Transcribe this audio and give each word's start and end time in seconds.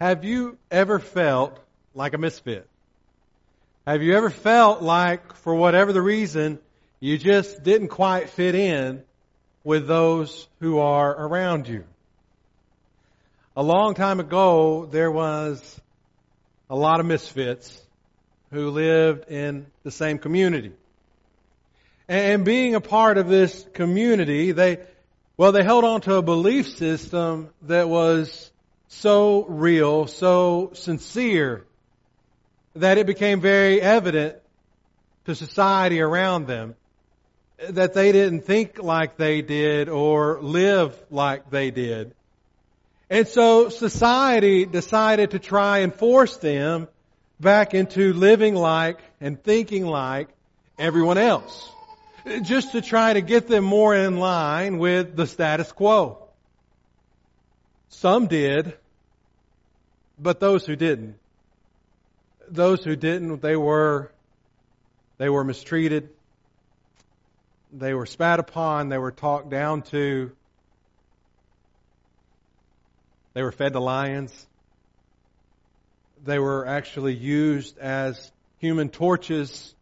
Have 0.00 0.24
you 0.24 0.58
ever 0.70 0.98
felt 0.98 1.58
like 1.94 2.12
a 2.12 2.18
misfit? 2.18 2.68
Have 3.86 4.02
you 4.02 4.14
ever 4.14 4.28
felt 4.28 4.82
like, 4.82 5.34
for 5.36 5.54
whatever 5.54 5.94
the 5.94 6.02
reason, 6.02 6.58
you 7.00 7.16
just 7.16 7.62
didn't 7.62 7.88
quite 7.88 8.28
fit 8.28 8.54
in 8.54 9.02
with 9.64 9.86
those 9.86 10.48
who 10.60 10.80
are 10.80 11.10
around 11.10 11.66
you? 11.66 11.84
A 13.56 13.62
long 13.62 13.94
time 13.94 14.20
ago, 14.20 14.84
there 14.84 15.10
was 15.10 15.80
a 16.68 16.76
lot 16.76 17.00
of 17.00 17.06
misfits 17.06 17.80
who 18.52 18.68
lived 18.68 19.30
in 19.30 19.64
the 19.82 19.90
same 19.90 20.18
community. 20.18 20.72
And 22.06 22.44
being 22.44 22.74
a 22.74 22.82
part 22.82 23.16
of 23.16 23.28
this 23.28 23.66
community, 23.72 24.52
they, 24.52 24.78
well, 25.38 25.52
they 25.52 25.64
held 25.64 25.84
on 25.84 26.02
to 26.02 26.16
a 26.16 26.22
belief 26.22 26.68
system 26.76 27.48
that 27.62 27.88
was 27.88 28.50
so 28.88 29.44
real, 29.44 30.06
so 30.06 30.70
sincere, 30.74 31.66
that 32.74 32.98
it 32.98 33.06
became 33.06 33.40
very 33.40 33.80
evident 33.80 34.36
to 35.24 35.34
society 35.34 36.00
around 36.00 36.46
them 36.46 36.76
that 37.70 37.94
they 37.94 38.12
didn't 38.12 38.42
think 38.42 38.82
like 38.82 39.16
they 39.16 39.42
did 39.42 39.88
or 39.88 40.40
live 40.42 40.94
like 41.10 41.50
they 41.50 41.70
did. 41.70 42.14
And 43.08 43.26
so 43.26 43.68
society 43.68 44.66
decided 44.66 45.30
to 45.30 45.38
try 45.38 45.78
and 45.78 45.94
force 45.94 46.36
them 46.36 46.88
back 47.40 47.74
into 47.74 48.12
living 48.12 48.54
like 48.54 48.98
and 49.20 49.42
thinking 49.42 49.86
like 49.86 50.28
everyone 50.78 51.18
else. 51.18 51.70
Just 52.42 52.72
to 52.72 52.82
try 52.82 53.12
to 53.12 53.20
get 53.20 53.46
them 53.46 53.64
more 53.64 53.94
in 53.94 54.18
line 54.18 54.78
with 54.78 55.14
the 55.14 55.26
status 55.26 55.70
quo. 55.70 56.25
Some 57.88 58.26
did, 58.26 58.74
but 60.18 60.40
those 60.40 60.66
who 60.66 60.76
didn't, 60.76 61.16
those 62.48 62.84
who 62.84 62.96
didn't, 62.96 63.42
they 63.42 63.56
were, 63.56 64.12
they 65.18 65.28
were 65.28 65.44
mistreated. 65.44 66.10
They 67.72 67.94
were 67.94 68.06
spat 68.06 68.40
upon. 68.40 68.88
They 68.88 68.98
were 68.98 69.12
talked 69.12 69.50
down 69.50 69.82
to. 69.82 70.30
They 73.34 73.42
were 73.42 73.52
fed 73.52 73.72
to 73.74 73.80
lions. 73.80 74.46
They 76.24 76.38
were 76.38 76.66
actually 76.66 77.14
used 77.14 77.78
as 77.78 78.32
human 78.58 78.88
torches 78.88 79.74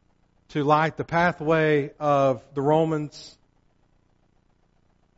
to 0.51 0.65
light 0.65 0.97
the 0.97 1.05
pathway 1.05 1.93
of 2.01 2.43
the 2.55 2.63
Romans. 2.63 3.37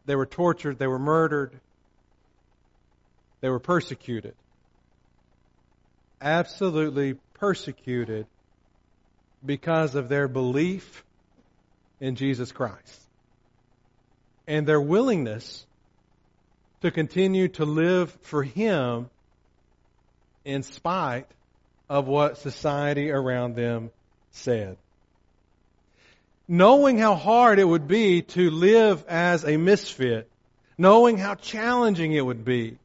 They 0.04 0.14
were 0.14 0.26
tortured. 0.26 0.78
They 0.78 0.86
were 0.86 0.98
murdered. 0.98 1.58
They 3.40 3.48
were 3.48 3.58
persecuted. 3.58 4.34
Absolutely 6.20 7.14
persecuted 7.34 8.26
because 9.44 9.94
of 9.94 10.08
their 10.08 10.28
belief 10.28 11.04
in 12.00 12.16
Jesus 12.16 12.52
Christ 12.52 13.00
and 14.46 14.66
their 14.66 14.80
willingness 14.80 15.66
to 16.82 16.90
continue 16.90 17.48
to 17.48 17.64
live 17.64 18.16
for 18.22 18.42
Him 18.42 19.10
in 20.44 20.62
spite 20.62 21.26
of 21.88 22.06
what 22.06 22.38
society 22.38 23.10
around 23.10 23.56
them 23.56 23.90
said. 24.30 24.76
Knowing 26.48 26.98
how 26.98 27.16
hard 27.16 27.58
it 27.58 27.64
would 27.64 27.88
be 27.88 28.22
to 28.22 28.50
live 28.50 29.04
as 29.08 29.44
a 29.44 29.56
misfit, 29.56 30.30
knowing 30.78 31.18
how 31.18 31.34
challenging 31.34 32.12
it 32.12 32.24
would 32.24 32.44
be, 32.44 32.78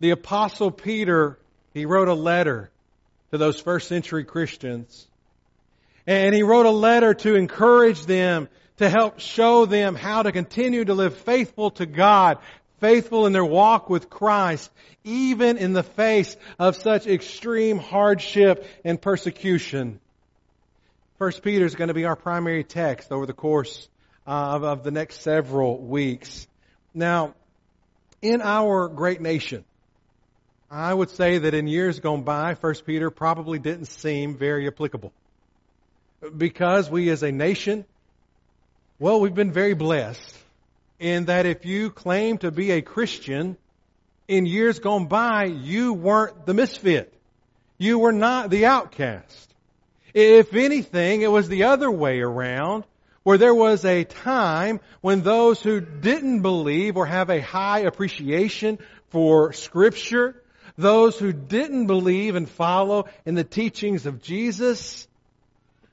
the 0.00 0.10
apostle 0.10 0.70
Peter, 0.70 1.38
he 1.72 1.86
wrote 1.86 2.08
a 2.08 2.14
letter 2.14 2.70
to 3.30 3.38
those 3.38 3.60
first 3.60 3.88
century 3.88 4.24
Christians. 4.24 5.06
And 6.06 6.34
he 6.34 6.42
wrote 6.42 6.66
a 6.66 6.70
letter 6.70 7.14
to 7.14 7.36
encourage 7.36 8.04
them, 8.06 8.48
to 8.78 8.88
help 8.88 9.20
show 9.20 9.66
them 9.66 9.94
how 9.94 10.22
to 10.22 10.32
continue 10.32 10.84
to 10.84 10.94
live 10.94 11.16
faithful 11.18 11.70
to 11.72 11.86
God, 11.86 12.38
faithful 12.80 13.26
in 13.26 13.32
their 13.32 13.44
walk 13.44 13.90
with 13.90 14.08
Christ, 14.08 14.70
even 15.04 15.58
in 15.58 15.74
the 15.74 15.82
face 15.82 16.36
of 16.58 16.76
such 16.76 17.06
extreme 17.06 17.78
hardship 17.78 18.66
and 18.84 19.00
persecution. 19.00 20.00
First 21.18 21.42
Peter 21.42 21.66
is 21.66 21.74
going 21.74 21.88
to 21.88 21.94
be 21.94 22.06
our 22.06 22.16
primary 22.16 22.64
text 22.64 23.12
over 23.12 23.26
the 23.26 23.34
course 23.34 23.88
uh, 24.26 24.30
of, 24.30 24.64
of 24.64 24.82
the 24.82 24.90
next 24.90 25.20
several 25.20 25.76
weeks. 25.76 26.46
Now, 26.94 27.34
in 28.22 28.40
our 28.40 28.88
great 28.88 29.20
nation, 29.20 29.64
I 30.72 30.94
would 30.94 31.10
say 31.10 31.38
that 31.38 31.52
in 31.52 31.66
years 31.66 31.98
gone 31.98 32.22
by, 32.22 32.54
1 32.54 32.74
Peter 32.86 33.10
probably 33.10 33.58
didn't 33.58 33.86
seem 33.86 34.36
very 34.36 34.68
applicable. 34.68 35.12
Because 36.36 36.88
we 36.88 37.10
as 37.10 37.24
a 37.24 37.32
nation, 37.32 37.84
well, 39.00 39.20
we've 39.20 39.34
been 39.34 39.50
very 39.50 39.74
blessed 39.74 40.36
in 41.00 41.24
that 41.24 41.44
if 41.44 41.66
you 41.66 41.90
claim 41.90 42.38
to 42.38 42.52
be 42.52 42.70
a 42.70 42.82
Christian, 42.82 43.56
in 44.28 44.46
years 44.46 44.78
gone 44.78 45.06
by, 45.06 45.46
you 45.46 45.92
weren't 45.92 46.46
the 46.46 46.54
misfit. 46.54 47.12
You 47.76 47.98
were 47.98 48.12
not 48.12 48.48
the 48.48 48.66
outcast. 48.66 49.54
If 50.14 50.54
anything, 50.54 51.22
it 51.22 51.32
was 51.32 51.48
the 51.48 51.64
other 51.64 51.90
way 51.90 52.20
around, 52.20 52.84
where 53.24 53.38
there 53.38 53.54
was 53.54 53.84
a 53.84 54.04
time 54.04 54.78
when 55.00 55.22
those 55.22 55.60
who 55.60 55.80
didn't 55.80 56.42
believe 56.42 56.96
or 56.96 57.06
have 57.06 57.28
a 57.28 57.40
high 57.40 57.80
appreciation 57.80 58.78
for 59.08 59.52
Scripture 59.52 60.39
those 60.80 61.18
who 61.18 61.32
didn't 61.32 61.86
believe 61.86 62.34
and 62.34 62.48
follow 62.48 63.06
in 63.24 63.34
the 63.34 63.44
teachings 63.44 64.06
of 64.06 64.22
Jesus, 64.22 65.06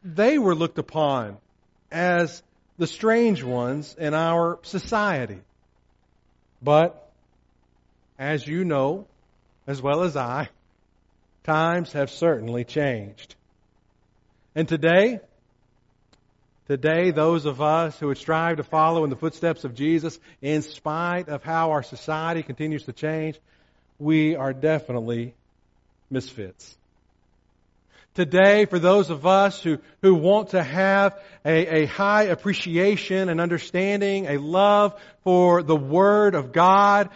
they 0.04 0.38
were 0.38 0.56
looked 0.56 0.78
upon 0.78 1.38
as 1.92 2.42
the 2.78 2.88
strange 2.88 3.44
ones 3.44 3.96
in 3.98 4.14
our 4.14 4.60
society. 4.64 5.40
But, 6.62 7.10
as 8.18 8.48
you 8.48 8.64
know, 8.64 9.06
as 9.66 9.82
well 9.82 10.04
as 10.04 10.16
I, 10.16 10.50
times 11.44 11.94
have 11.94 12.10
certainly 12.10 12.64
changed. 12.64 13.36
And 14.56 14.68
today, 14.68 15.20
today, 16.68 17.12
those 17.12 17.46
of 17.46 17.62
us 17.62 18.00
who 18.00 18.08
would 18.08 18.18
strive 18.18 18.58
to 18.58 18.64
follow 18.64 19.04
in 19.04 19.10
the 19.10 19.16
footsteps 19.16 19.64
of 19.64 19.76
Jesus, 19.76 20.20
in 20.42 20.62
spite 20.62 21.30
of 21.30 21.44
how 21.44 21.72
our 21.72 21.84
society 21.84 22.44
continues 22.44 22.84
to 22.84 22.94
change, 22.94 23.40
we 24.00 24.36
are 24.36 24.54
definitely 24.54 25.34
misfits. 26.10 26.76
Today, 28.14 28.66
for 28.66 28.80
those 28.80 29.12
of 29.12 29.28
us 29.28 29.62
who, 29.62 29.78
who 30.02 30.16
want 30.16 30.50
to 30.50 30.64
have 30.64 31.20
a, 31.46 31.84
a 31.84 31.86
high 31.86 32.24
appreciation 32.24 33.30
and 33.30 33.40
understanding, 33.40 34.26
a 34.26 34.38
love 34.38 35.00
for 35.24 35.62
the 35.62 35.76
Word 35.76 36.34
of 36.34 36.52
God, 36.52 37.10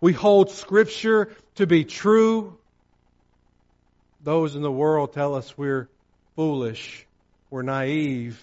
we 0.00 0.12
hold 0.12 0.50
Scripture 0.50 1.34
to 1.56 1.66
be 1.66 1.84
true. 1.84 2.56
Those 4.22 4.54
in 4.54 4.62
the 4.62 4.70
world 4.70 5.12
tell 5.12 5.34
us 5.34 5.58
we're 5.58 5.88
foolish, 6.36 7.04
we're 7.50 7.62
naive, 7.62 8.40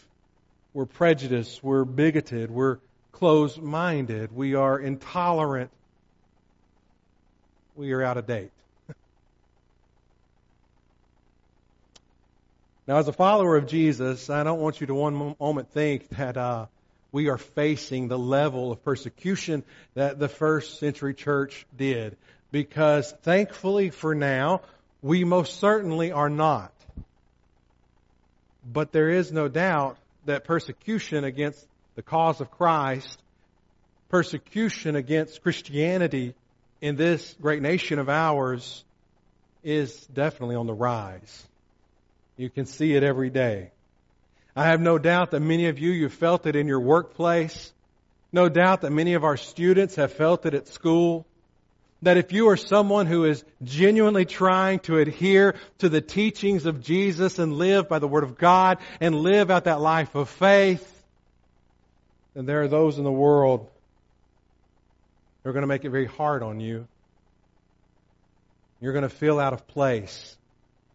we're 0.74 0.86
prejudiced, 0.86 1.64
we're 1.64 1.86
bigoted, 1.86 2.52
we're 2.52 2.80
closed 3.14 3.62
minded, 3.62 4.36
we 4.36 4.56
are 4.56 4.80
intolerant, 4.80 5.72
we 7.76 7.92
are 7.94 8.04
out 8.04 8.18
of 8.18 8.28
date. 8.28 8.52
now, 12.88 12.98
as 12.98 13.08
a 13.08 13.14
follower 13.14 13.56
of 13.56 13.68
Jesus, 13.68 14.30
I 14.30 14.44
don't 14.44 14.60
want 14.60 14.82
you 14.82 14.88
to 14.88 14.94
one 14.94 15.36
moment 15.40 15.72
think 15.72 16.10
that 16.10 16.38
uh, 16.38 16.66
we 17.12 17.30
are 17.30 17.38
facing 17.38 18.08
the 18.08 18.20
level 18.20 18.72
of 18.72 18.84
persecution 18.84 19.64
that 19.96 20.20
the 20.20 20.30
first 20.30 20.80
century 20.80 21.14
church 21.14 21.66
did. 21.78 22.18
Because 22.52 23.12
thankfully 23.24 23.90
for 23.90 24.14
now, 24.16 24.62
we 25.02 25.24
most 25.24 25.60
certainly 25.60 26.12
are 26.12 26.30
not. 26.30 26.72
But 28.66 28.92
there 28.92 29.10
is 29.10 29.32
no 29.32 29.48
doubt 29.48 29.98
that 30.26 30.44
persecution 30.44 31.24
against 31.24 31.66
the 31.96 32.02
cause 32.02 32.42
of 32.42 32.52
Christ, 32.52 33.18
persecution 34.10 34.96
against 34.96 35.42
Christianity, 35.42 36.36
in 36.82 36.96
this 36.96 37.36
great 37.40 37.62
nation 37.62 38.00
of 38.00 38.10
ours 38.10 38.84
is 39.64 39.96
definitely 40.08 40.56
on 40.56 40.66
the 40.66 40.74
rise. 40.74 41.48
You 42.36 42.50
can 42.50 42.66
see 42.66 42.96
it 42.96 43.04
every 43.04 43.30
day. 43.30 43.72
I 44.56 44.66
have 44.66 44.82
no 44.82 44.98
doubt 44.98 45.32
that 45.32 45.40
many 45.40 45.68
of 45.68 45.80
you, 45.80 45.92
you 45.92 46.10
felt 46.10 46.48
it 46.48 46.56
in 46.56 46.68
your 46.68 46.80
workplace. 46.80 47.72
No 48.34 48.50
doubt 48.50 48.82
that 48.82 48.92
many 48.92 49.14
of 49.14 49.24
our 49.24 49.38
students 49.38 49.96
have 49.96 50.12
felt 50.14 50.46
it 50.46 50.56
at 50.56 50.68
school. 50.68 51.26
That 52.02 52.18
if 52.18 52.34
you 52.34 52.50
are 52.50 52.58
someone 52.58 53.06
who 53.06 53.26
is 53.26 53.44
genuinely 53.64 54.26
trying 54.26 54.80
to 54.80 54.98
adhere 54.98 55.56
to 55.78 55.90
the 55.90 56.02
teachings 56.02 56.66
of 56.66 56.82
Jesus 56.82 57.38
and 57.38 57.54
live 57.54 57.88
by 57.88 58.00
the 58.00 58.08
Word 58.08 58.24
of 58.24 58.40
God 58.40 58.80
and 59.00 59.16
live 59.16 59.52
out 59.52 59.66
that 59.66 59.80
life 59.80 60.16
of 60.16 60.28
faith, 60.28 60.88
then 62.34 62.48
there 62.48 62.64
are 62.64 62.68
those 62.68 62.98
in 62.98 63.04
the 63.04 63.12
world 63.12 63.70
they're 65.44 65.54
going 65.54 65.64
to 65.64 65.68
make 65.68 65.86
it 65.86 65.90
very 65.90 66.06
hard 66.06 66.44
on 66.44 66.60
you. 66.60 66.88
You're 68.80 68.94
going 68.94 69.04
to 69.04 69.10
feel 69.10 69.40
out 69.40 69.54
of 69.54 69.68
place 69.68 70.38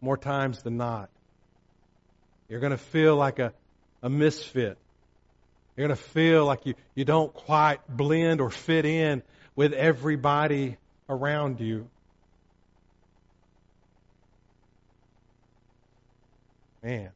more 0.01 0.17
times 0.17 0.61
than 0.61 0.77
not. 0.77 1.09
You're 2.49 2.59
going 2.59 2.71
to 2.71 2.77
feel 2.77 3.15
like 3.15 3.39
a, 3.39 3.53
a 4.01 4.09
misfit. 4.09 4.77
You're 5.75 5.87
going 5.87 5.97
to 5.97 6.03
feel 6.03 6.45
like 6.45 6.65
you, 6.65 6.75
you 6.95 7.05
don't 7.05 7.33
quite 7.33 7.79
blend 7.87 8.41
or 8.41 8.49
fit 8.49 8.85
in 8.85 9.21
with 9.55 9.73
everybody 9.73 10.77
around 11.09 11.59
you. 11.59 11.89
Man, 16.83 17.09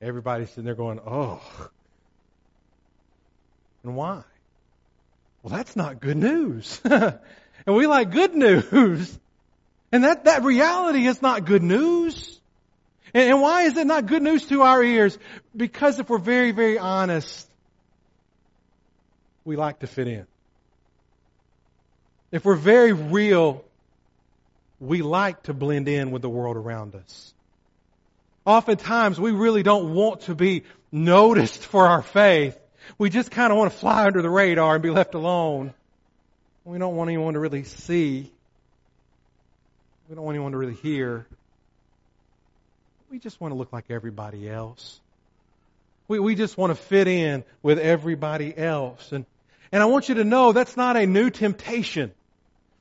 everybody's 0.00 0.50
sitting 0.50 0.64
there 0.64 0.74
going, 0.74 1.00
oh. 1.04 1.40
And 3.82 3.96
why? 3.96 4.22
Well, 5.42 5.54
that's 5.54 5.74
not 5.74 6.00
good 6.00 6.16
news. 6.16 6.80
and 6.84 7.18
we 7.66 7.86
like 7.86 8.10
good 8.10 8.34
news. 8.34 9.18
And 9.92 10.04
that, 10.04 10.24
that 10.24 10.42
reality 10.42 11.06
is 11.06 11.20
not 11.22 11.46
good 11.46 11.62
news. 11.62 12.38
And, 13.14 13.30
and 13.30 13.42
why 13.42 13.62
is 13.62 13.76
it 13.76 13.86
not 13.86 14.06
good 14.06 14.22
news 14.22 14.46
to 14.46 14.62
our 14.62 14.82
ears? 14.82 15.18
Because 15.56 15.98
if 15.98 16.08
we're 16.08 16.18
very, 16.18 16.52
very 16.52 16.78
honest, 16.78 17.48
we 19.44 19.56
like 19.56 19.80
to 19.80 19.86
fit 19.86 20.06
in. 20.06 20.26
If 22.30 22.44
we're 22.44 22.54
very 22.54 22.92
real, 22.92 23.64
we 24.78 25.02
like 25.02 25.42
to 25.44 25.54
blend 25.54 25.88
in 25.88 26.10
with 26.10 26.22
the 26.22 26.28
world 26.28 26.56
around 26.56 26.94
us. 26.94 27.34
Oftentimes, 28.44 29.18
we 29.18 29.32
really 29.32 29.62
don't 29.62 29.94
want 29.94 30.22
to 30.22 30.34
be 30.34 30.64
noticed 30.92 31.64
for 31.64 31.86
our 31.86 32.02
faith. 32.02 32.59
We 32.98 33.10
just 33.10 33.30
kind 33.30 33.52
of 33.52 33.58
want 33.58 33.72
to 33.72 33.78
fly 33.78 34.06
under 34.06 34.22
the 34.22 34.30
radar 34.30 34.74
and 34.74 34.82
be 34.82 34.90
left 34.90 35.14
alone. 35.14 35.72
We 36.64 36.78
don't 36.78 36.96
want 36.96 37.08
anyone 37.08 37.34
to 37.34 37.40
really 37.40 37.64
see. 37.64 38.30
We 40.08 40.14
don't 40.14 40.24
want 40.24 40.36
anyone 40.36 40.52
to 40.52 40.58
really 40.58 40.74
hear. 40.74 41.26
We 43.10 43.18
just 43.18 43.40
want 43.40 43.52
to 43.52 43.58
look 43.58 43.72
like 43.72 43.86
everybody 43.90 44.48
else. 44.48 45.00
We, 46.08 46.18
we 46.18 46.34
just 46.34 46.58
want 46.58 46.70
to 46.70 46.74
fit 46.74 47.08
in 47.08 47.44
with 47.62 47.78
everybody 47.78 48.56
else. 48.56 49.12
And, 49.12 49.24
and 49.72 49.82
I 49.82 49.86
want 49.86 50.08
you 50.08 50.16
to 50.16 50.24
know 50.24 50.52
that's 50.52 50.76
not 50.76 50.96
a 50.96 51.06
new 51.06 51.30
temptation. 51.30 52.12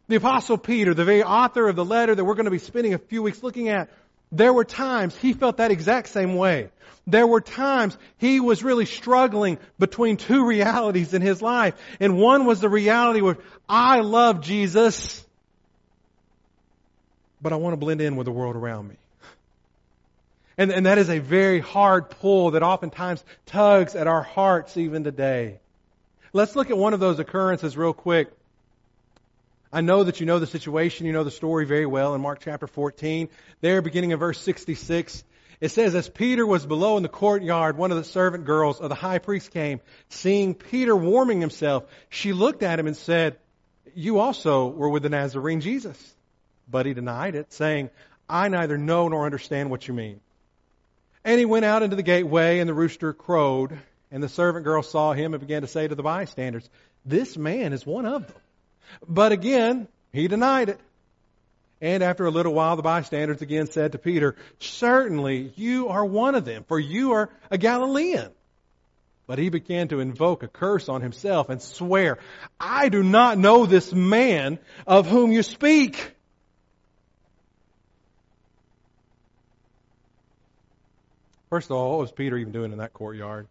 The 0.07 0.15
apostle 0.15 0.57
Peter, 0.57 0.93
the 0.93 1.05
very 1.05 1.23
author 1.23 1.67
of 1.67 1.75
the 1.75 1.85
letter 1.85 2.15
that 2.15 2.25
we're 2.25 2.33
going 2.33 2.45
to 2.45 2.51
be 2.51 2.59
spending 2.59 2.95
a 2.95 2.97
few 2.97 3.21
weeks 3.21 3.43
looking 3.43 3.69
at, 3.69 3.89
there 4.31 4.53
were 4.53 4.65
times 4.65 5.15
he 5.17 5.33
felt 5.33 5.57
that 5.57 5.71
exact 5.71 6.09
same 6.09 6.35
way. 6.35 6.69
There 7.07 7.25
were 7.25 7.41
times 7.41 7.97
he 8.17 8.39
was 8.39 8.63
really 8.63 8.85
struggling 8.85 9.57
between 9.79 10.17
two 10.17 10.45
realities 10.47 11.13
in 11.13 11.21
his 11.21 11.41
life. 11.41 11.73
And 11.99 12.17
one 12.17 12.45
was 12.45 12.61
the 12.61 12.69
reality 12.69 13.21
where 13.21 13.37
I 13.67 14.01
love 14.01 14.41
Jesus, 14.41 15.25
but 17.41 17.51
I 17.53 17.55
want 17.55 17.73
to 17.73 17.77
blend 17.77 18.01
in 18.01 18.15
with 18.15 18.25
the 18.25 18.31
world 18.31 18.55
around 18.55 18.87
me. 18.87 18.95
And, 20.57 20.73
and 20.73 20.87
that 20.87 20.97
is 20.97 21.09
a 21.09 21.19
very 21.19 21.61
hard 21.61 22.09
pull 22.09 22.51
that 22.51 22.63
oftentimes 22.63 23.23
tugs 23.45 23.95
at 23.95 24.07
our 24.07 24.21
hearts 24.21 24.75
even 24.75 25.05
today. 25.05 25.61
Let's 26.33 26.53
look 26.53 26.69
at 26.69 26.77
one 26.77 26.93
of 26.93 26.99
those 26.99 27.17
occurrences 27.17 27.77
real 27.77 27.93
quick. 27.93 28.27
I 29.71 29.81
know 29.81 30.03
that 30.03 30.19
you 30.19 30.25
know 30.25 30.39
the 30.39 30.47
situation, 30.47 31.05
you 31.05 31.13
know 31.13 31.23
the 31.23 31.29
story 31.29 31.65
very 31.65 31.85
well 31.85 32.15
in 32.15 32.21
Mark 32.21 32.39
chapter 32.41 32.65
14. 32.65 33.29
There, 33.61 33.81
beginning 33.83 34.11
in 34.11 34.19
verse 34.19 34.41
66, 34.41 35.23
it 35.61 35.69
says, 35.69 35.93
As 35.93 36.09
Peter 36.09 36.45
was 36.45 36.65
below 36.65 36.97
in 36.97 37.03
the 37.03 37.09
courtyard, 37.09 37.77
one 37.77 37.91
of 37.91 37.97
the 37.97 38.03
servant 38.03 38.45
girls 38.45 38.79
of 38.79 38.89
the 38.89 38.95
high 38.95 39.19
priest 39.19 39.51
came. 39.51 39.79
Seeing 40.09 40.55
Peter 40.55 40.95
warming 40.95 41.39
himself, 41.39 41.85
she 42.09 42.33
looked 42.33 42.63
at 42.63 42.79
him 42.79 42.87
and 42.87 42.97
said, 42.97 43.37
You 43.93 44.19
also 44.19 44.67
were 44.67 44.89
with 44.89 45.03
the 45.03 45.09
Nazarene 45.09 45.61
Jesus. 45.61 46.15
But 46.67 46.87
he 46.87 46.95
denied 46.95 47.35
it, 47.35 47.53
saying, 47.53 47.91
I 48.27 48.47
neither 48.47 48.77
know 48.77 49.07
nor 49.07 49.25
understand 49.25 49.69
what 49.69 49.87
you 49.87 49.93
mean. 49.93 50.19
And 51.23 51.37
he 51.39 51.45
went 51.45 51.65
out 51.65 51.83
into 51.83 51.95
the 51.95 52.03
gateway, 52.03 52.59
and 52.59 52.67
the 52.67 52.73
rooster 52.73 53.13
crowed. 53.13 53.77
And 54.09 54.23
the 54.23 54.29
servant 54.29 54.65
girl 54.65 54.81
saw 54.81 55.13
him 55.13 55.35
and 55.35 55.41
began 55.41 55.61
to 55.61 55.67
say 55.67 55.87
to 55.87 55.93
the 55.93 56.01
bystanders, 56.01 56.67
This 57.05 57.37
man 57.37 57.73
is 57.73 57.85
one 57.85 58.07
of 58.07 58.25
them. 58.25 58.35
But 59.07 59.31
again, 59.31 59.87
he 60.11 60.27
denied 60.27 60.69
it. 60.69 60.79
And 61.81 62.03
after 62.03 62.25
a 62.25 62.31
little 62.31 62.53
while, 62.53 62.75
the 62.75 62.81
bystanders 62.81 63.41
again 63.41 63.67
said 63.67 63.93
to 63.93 63.97
Peter, 63.97 64.35
Certainly 64.59 65.53
you 65.55 65.87
are 65.87 66.03
one 66.03 66.35
of 66.35 66.43
them, 66.43 66.65
for 66.67 66.79
you 66.79 67.13
are 67.13 67.29
a 67.49 67.57
Galilean. 67.57 68.31
But 69.27 69.39
he 69.39 69.49
began 69.49 69.87
to 69.89 69.99
invoke 69.99 70.43
a 70.43 70.47
curse 70.47 70.89
on 70.89 71.01
himself 71.01 71.49
and 71.49 71.61
swear, 71.61 72.17
I 72.59 72.89
do 72.89 73.03
not 73.03 73.37
know 73.37 73.65
this 73.65 73.93
man 73.93 74.59
of 74.87 75.07
whom 75.07 75.31
you 75.31 75.43
speak. 75.43 76.15
First 81.49 81.69
of 81.69 81.77
all, 81.77 81.91
what 81.91 81.99
was 81.99 82.11
Peter 82.11 82.37
even 82.37 82.51
doing 82.51 82.71
in 82.71 82.79
that 82.79 82.93
courtyard? 82.93 83.47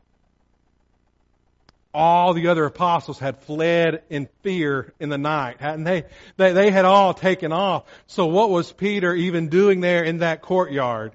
All 1.94 2.34
the 2.34 2.48
other 2.48 2.64
apostles 2.64 3.18
had 3.18 3.38
fled 3.42 4.02
in 4.10 4.28
fear 4.42 4.92
in 5.00 5.08
the 5.08 5.18
night, 5.18 5.56
hadn't 5.60 5.84
they? 5.84 6.04
They, 6.36 6.52
they 6.52 6.70
had 6.70 6.84
all 6.84 7.14
taken 7.14 7.52
off. 7.52 7.84
So 8.06 8.26
what 8.26 8.50
was 8.50 8.70
Peter 8.70 9.14
even 9.14 9.48
doing 9.48 9.80
there 9.80 10.04
in 10.04 10.18
that 10.18 10.42
courtyard? 10.42 11.12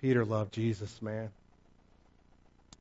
Peter 0.00 0.24
loved 0.24 0.52
Jesus, 0.52 1.00
man. 1.02 1.30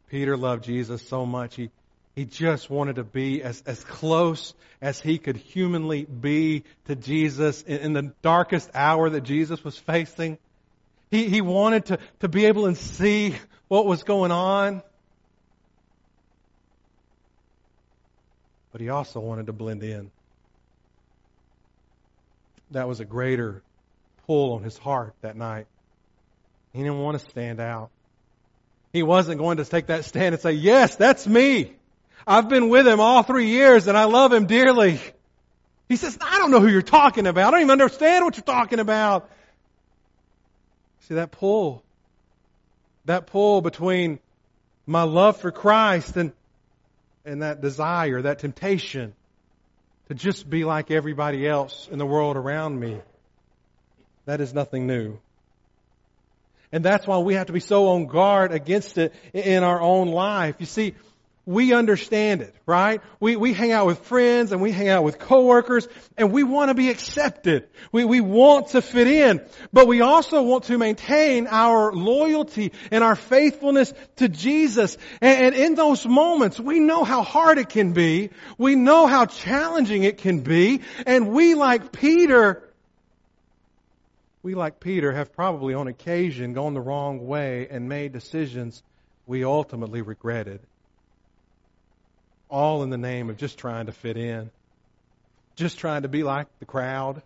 Peter 0.10 0.38
loved 0.38 0.64
Jesus 0.64 1.02
so 1.08 1.26
much. 1.26 1.56
He, 1.56 1.70
he 2.16 2.26
just 2.26 2.70
wanted 2.70 2.96
to 2.96 3.04
be 3.04 3.44
as, 3.44 3.62
as 3.66 3.84
close 3.84 4.54
as 4.82 5.00
he 5.00 5.18
could 5.18 5.36
humanly 5.36 6.04
be 6.04 6.64
to 6.86 6.96
Jesus 6.96 7.62
in, 7.62 7.80
in 7.80 7.94
the 7.94 8.14
darkest 8.22 8.70
hour 8.74 9.10
that 9.10 9.22
Jesus 9.22 9.64
was 9.64 9.78
facing. 9.78 10.38
He, 11.12 11.28
he 11.28 11.42
wanted 11.42 11.86
to, 11.88 12.00
to 12.22 12.28
be 12.28 12.46
able 12.46 12.68
to 12.68 12.76
see 12.76 13.36
what 13.70 13.86
was 13.86 14.04
going 14.04 14.32
on. 14.32 14.84
But 18.72 18.82
he 18.82 18.90
also 18.90 19.20
wanted 19.20 19.46
to 19.46 19.54
blend 19.54 19.84
in. 19.84 20.12
That 22.72 22.88
was 22.88 23.00
a 23.00 23.06
greater 23.06 23.64
pull 24.28 24.54
on 24.54 24.64
his 24.64 24.78
heart 24.78 25.14
that 25.22 25.36
night. 25.36 25.68
He 26.74 26.80
didn't 26.80 27.00
want 27.00 27.20
to 27.20 27.30
stand 27.30 27.60
out. 27.60 27.90
He 28.92 29.02
wasn't 29.02 29.40
going 29.40 29.58
to 29.58 29.66
take 29.66 29.88
that 29.88 30.06
stand 30.06 30.34
and 30.34 30.42
say, 30.42 30.52
yes, 30.54 30.96
that's 30.96 31.26
me. 31.26 31.74
I've 32.28 32.50
been 32.50 32.70
with 32.70 32.88
him 32.88 33.00
all 33.00 33.24
three 33.24 33.48
years 33.48 33.88
and 33.88 33.98
I 33.98 34.06
love 34.06 34.34
him 34.34 34.46
dearly. 34.46 35.00
He 35.88 35.96
says, 35.96 36.18
I 36.22 36.38
don't 36.38 36.52
know 36.52 36.60
who 36.60 36.68
you're 36.68 36.82
talking 36.82 37.26
about. 37.26 37.48
I 37.48 37.52
don't 37.52 37.62
even 37.62 37.72
understand 37.72 38.26
what 38.26 38.38
you're 38.38 38.44
talking 38.44 38.80
about. 38.80 39.30
See 41.08 41.16
that 41.16 41.32
pull 41.32 41.84
that 43.10 43.26
pull 43.26 43.60
between 43.62 44.20
my 44.86 45.02
love 45.02 45.38
for 45.38 45.50
Christ 45.50 46.16
and, 46.16 46.32
and 47.26 47.42
that 47.42 47.60
desire, 47.60 48.22
that 48.22 48.38
temptation 48.38 49.16
to 50.10 50.14
just 50.14 50.48
be 50.48 50.64
like 50.64 50.92
everybody 50.92 51.48
else 51.48 51.90
in 51.92 51.98
the 51.98 52.06
world 52.06 52.38
around 52.38 52.80
me. 52.80 53.02
That 54.26 54.42
is 54.42 54.54
nothing 54.54 54.86
new. 54.86 55.18
And 56.72 56.86
that's 56.86 57.08
why 57.08 57.18
we 57.18 57.34
have 57.34 57.48
to 57.48 57.54
be 57.54 57.60
so 57.60 57.88
on 57.88 58.06
guard 58.06 58.52
against 58.52 59.00
it 59.00 59.12
in 59.34 59.64
our 59.64 59.82
own 59.82 60.10
life. 60.10 60.58
You 60.60 60.68
see, 60.68 60.94
we 61.50 61.74
understand 61.74 62.42
it, 62.42 62.54
right? 62.68 63.02
We, 63.20 63.36
we 63.36 63.54
hang 63.54 63.72
out 63.72 63.88
with 63.88 63.98
friends 64.06 64.52
and 64.52 64.62
we 64.62 64.72
hang 64.72 64.88
out 64.88 65.04
with 65.04 65.18
coworkers 65.18 65.88
and 66.16 66.32
we 66.32 66.44
want 66.44 66.70
to 66.70 66.76
be 66.76 66.92
accepted. 66.92 67.68
We, 67.92 68.06
we 68.06 68.22
want 68.22 68.68
to 68.68 68.84
fit 68.84 69.08
in, 69.08 69.42
but 69.74 69.88
we 69.88 70.02
also 70.02 70.44
want 70.44 70.66
to 70.66 70.78
maintain 70.78 71.48
our 71.48 71.92
loyalty 71.92 72.72
and 72.92 73.04
our 73.04 73.16
faithfulness 73.16 73.92
to 74.18 74.30
Jesus. 74.30 74.96
And, 75.22 75.48
and 75.48 75.56
in 75.56 75.74
those 75.74 76.06
moments, 76.06 76.60
we 76.60 76.80
know 76.80 77.04
how 77.04 77.24
hard 77.24 77.58
it 77.58 77.70
can 77.70 77.94
be. 77.94 78.30
We 78.60 78.76
know 78.76 79.08
how 79.08 79.26
challenging 79.26 80.04
it 80.04 80.20
can 80.20 80.42
be. 80.42 80.82
And 81.08 81.30
we 81.30 81.56
like 81.56 81.92
Peter, 81.92 82.62
we 84.44 84.54
like 84.54 84.80
Peter 84.80 85.14
have 85.14 85.34
probably 85.34 85.74
on 85.74 85.88
occasion 85.88 86.54
gone 86.54 86.76
the 86.76 86.82
wrong 86.82 87.26
way 87.26 87.68
and 87.72 87.90
made 87.90 88.14
decisions 88.14 88.84
we 89.26 89.44
ultimately 89.44 90.04
regretted 90.04 90.60
all 92.50 92.84
in 92.84 92.90
the 92.90 92.98
name 92.98 93.30
of 93.30 93.38
just 93.38 93.58
trying 93.58 93.86
to 93.86 93.92
fit 93.92 94.18
in, 94.18 94.50
just 95.56 95.78
trying 95.78 96.02
to 96.02 96.08
be 96.08 96.24
like 96.24 96.48
the 96.60 96.66
crowd, 96.66 97.22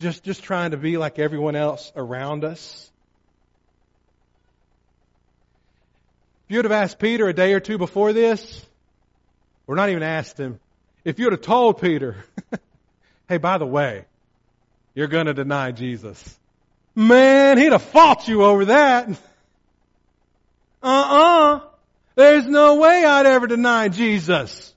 just, 0.00 0.24
just 0.24 0.42
trying 0.42 0.72
to 0.72 0.76
be 0.76 0.98
like 0.98 1.18
everyone 1.18 1.56
else 1.56 1.92
around 1.96 2.44
us. 2.44 2.90
If 6.46 6.52
you 6.52 6.58
would 6.58 6.64
have 6.64 6.72
asked 6.72 6.98
Peter 6.98 7.28
a 7.28 7.32
day 7.32 7.54
or 7.54 7.60
two 7.60 7.78
before 7.78 8.12
this, 8.12 8.64
or 9.66 9.74
not 9.74 9.88
even 9.88 10.02
asked 10.02 10.38
him, 10.38 10.60
if 11.04 11.18
you 11.18 11.26
would 11.26 11.32
have 11.32 11.42
told 11.42 11.80
Peter, 11.80 12.16
hey, 13.28 13.38
by 13.38 13.58
the 13.58 13.66
way, 13.66 14.04
you're 14.94 15.06
going 15.06 15.26
to 15.26 15.34
deny 15.34 15.72
Jesus. 15.72 16.38
Man, 16.94 17.58
he'd 17.58 17.72
have 17.72 17.82
fought 17.82 18.26
you 18.26 18.42
over 18.44 18.66
that. 18.66 19.08
Uh-uh. 20.82 21.60
There's 22.16 22.46
no 22.46 22.76
way 22.76 23.04
I'd 23.04 23.26
ever 23.26 23.46
deny 23.46 23.88
Jesus. 23.88 24.74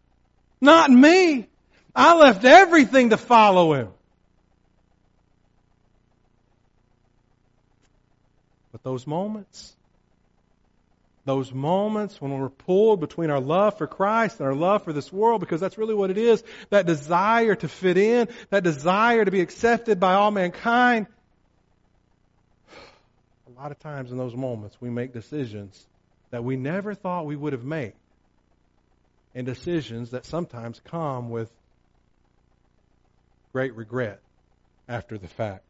Not 0.61 0.91
me. 0.91 1.47
I 1.95 2.15
left 2.15 2.43
everything 2.43 3.09
to 3.11 3.17
follow 3.17 3.73
him. 3.73 3.87
But 8.73 8.83
those 8.83 9.07
moments, 9.07 9.73
those 11.23 11.53
moments 11.53 12.21
when 12.21 12.37
we're 12.37 12.49
pulled 12.49 12.99
between 12.99 13.29
our 13.29 13.39
love 13.39 13.77
for 13.77 13.87
Christ 13.87 14.39
and 14.39 14.47
our 14.47 14.53
love 14.53 14.83
for 14.83 14.91
this 14.91 15.11
world, 15.11 15.39
because 15.39 15.61
that's 15.61 15.77
really 15.77 15.95
what 15.95 16.11
it 16.11 16.17
is, 16.17 16.43
that 16.69 16.85
desire 16.85 17.55
to 17.55 17.67
fit 17.69 17.97
in, 17.97 18.27
that 18.49 18.63
desire 18.63 19.23
to 19.23 19.31
be 19.31 19.39
accepted 19.39 19.99
by 19.99 20.13
all 20.13 20.29
mankind, 20.31 21.07
a 23.57 23.61
lot 23.61 23.71
of 23.71 23.79
times 23.79 24.11
in 24.11 24.17
those 24.17 24.35
moments 24.35 24.75
we 24.81 24.89
make 24.89 25.13
decisions 25.13 25.85
that 26.31 26.43
we 26.43 26.55
never 26.55 26.93
thought 26.93 27.25
we 27.25 27.35
would 27.35 27.53
have 27.53 27.65
made. 27.65 27.93
And 29.35 29.45
decisions 29.45 30.11
that 30.11 30.25
sometimes 30.25 30.81
come 30.85 31.29
with 31.29 31.51
great 33.53 33.75
regret 33.75 34.19
after 34.87 35.17
the 35.17 35.27
fact. 35.27 35.63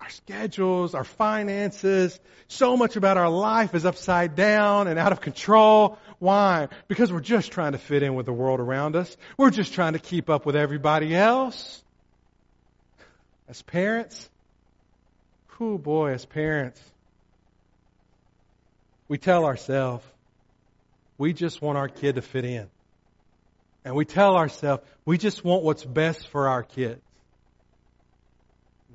Our 0.00 0.10
schedules, 0.10 0.94
our 0.94 1.04
finances, 1.04 2.18
so 2.48 2.76
much 2.76 2.96
about 2.96 3.16
our 3.16 3.30
life 3.30 3.74
is 3.74 3.86
upside 3.86 4.34
down 4.34 4.86
and 4.86 4.98
out 4.98 5.12
of 5.12 5.20
control. 5.20 5.98
Why? 6.18 6.68
Because 6.88 7.10
we're 7.10 7.20
just 7.20 7.52
trying 7.52 7.72
to 7.72 7.78
fit 7.78 8.02
in 8.02 8.14
with 8.14 8.26
the 8.26 8.32
world 8.32 8.60
around 8.60 8.96
us. 8.96 9.16
We're 9.38 9.50
just 9.50 9.72
trying 9.72 9.94
to 9.94 9.98
keep 9.98 10.28
up 10.28 10.44
with 10.44 10.56
everybody 10.56 11.14
else. 11.14 11.82
As 13.48 13.62
parents, 13.62 14.28
oh 15.60 15.78
boy, 15.78 16.12
as 16.12 16.26
parents, 16.26 16.80
we 19.08 19.18
tell 19.18 19.44
ourselves, 19.44 20.04
we 21.18 21.32
just 21.32 21.62
want 21.62 21.78
our 21.78 21.88
kid 21.88 22.16
to 22.16 22.22
fit 22.22 22.44
in. 22.44 22.68
And 23.84 23.94
we 23.94 24.04
tell 24.04 24.36
ourselves, 24.36 24.82
we 25.04 25.18
just 25.18 25.44
want 25.44 25.62
what's 25.62 25.84
best 25.84 26.26
for 26.28 26.48
our 26.48 26.62
kids. 26.62 27.00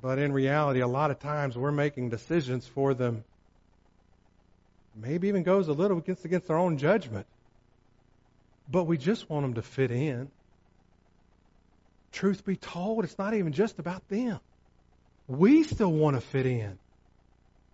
But 0.02 0.18
in 0.18 0.32
reality, 0.32 0.80
a 0.80 0.88
lot 0.88 1.10
of 1.10 1.20
times 1.20 1.56
we're 1.56 1.72
making 1.72 2.08
decisions 2.08 2.66
for 2.66 2.94
them. 2.94 3.22
Maybe 4.96 5.28
even 5.28 5.42
goes 5.42 5.68
a 5.68 5.72
little 5.72 5.98
against 5.98 6.24
against 6.24 6.50
our 6.50 6.56
own 6.56 6.78
judgment. 6.78 7.26
But 8.68 8.84
we 8.84 8.98
just 8.98 9.28
want 9.28 9.44
them 9.44 9.54
to 9.54 9.62
fit 9.62 9.90
in. 9.90 10.30
Truth 12.12 12.44
be 12.44 12.56
told, 12.56 13.04
it's 13.04 13.18
not 13.18 13.34
even 13.34 13.52
just 13.52 13.78
about 13.78 14.08
them. 14.08 14.40
We 15.28 15.62
still 15.62 15.92
want 15.92 16.16
to 16.16 16.20
fit 16.20 16.46
in. 16.46 16.78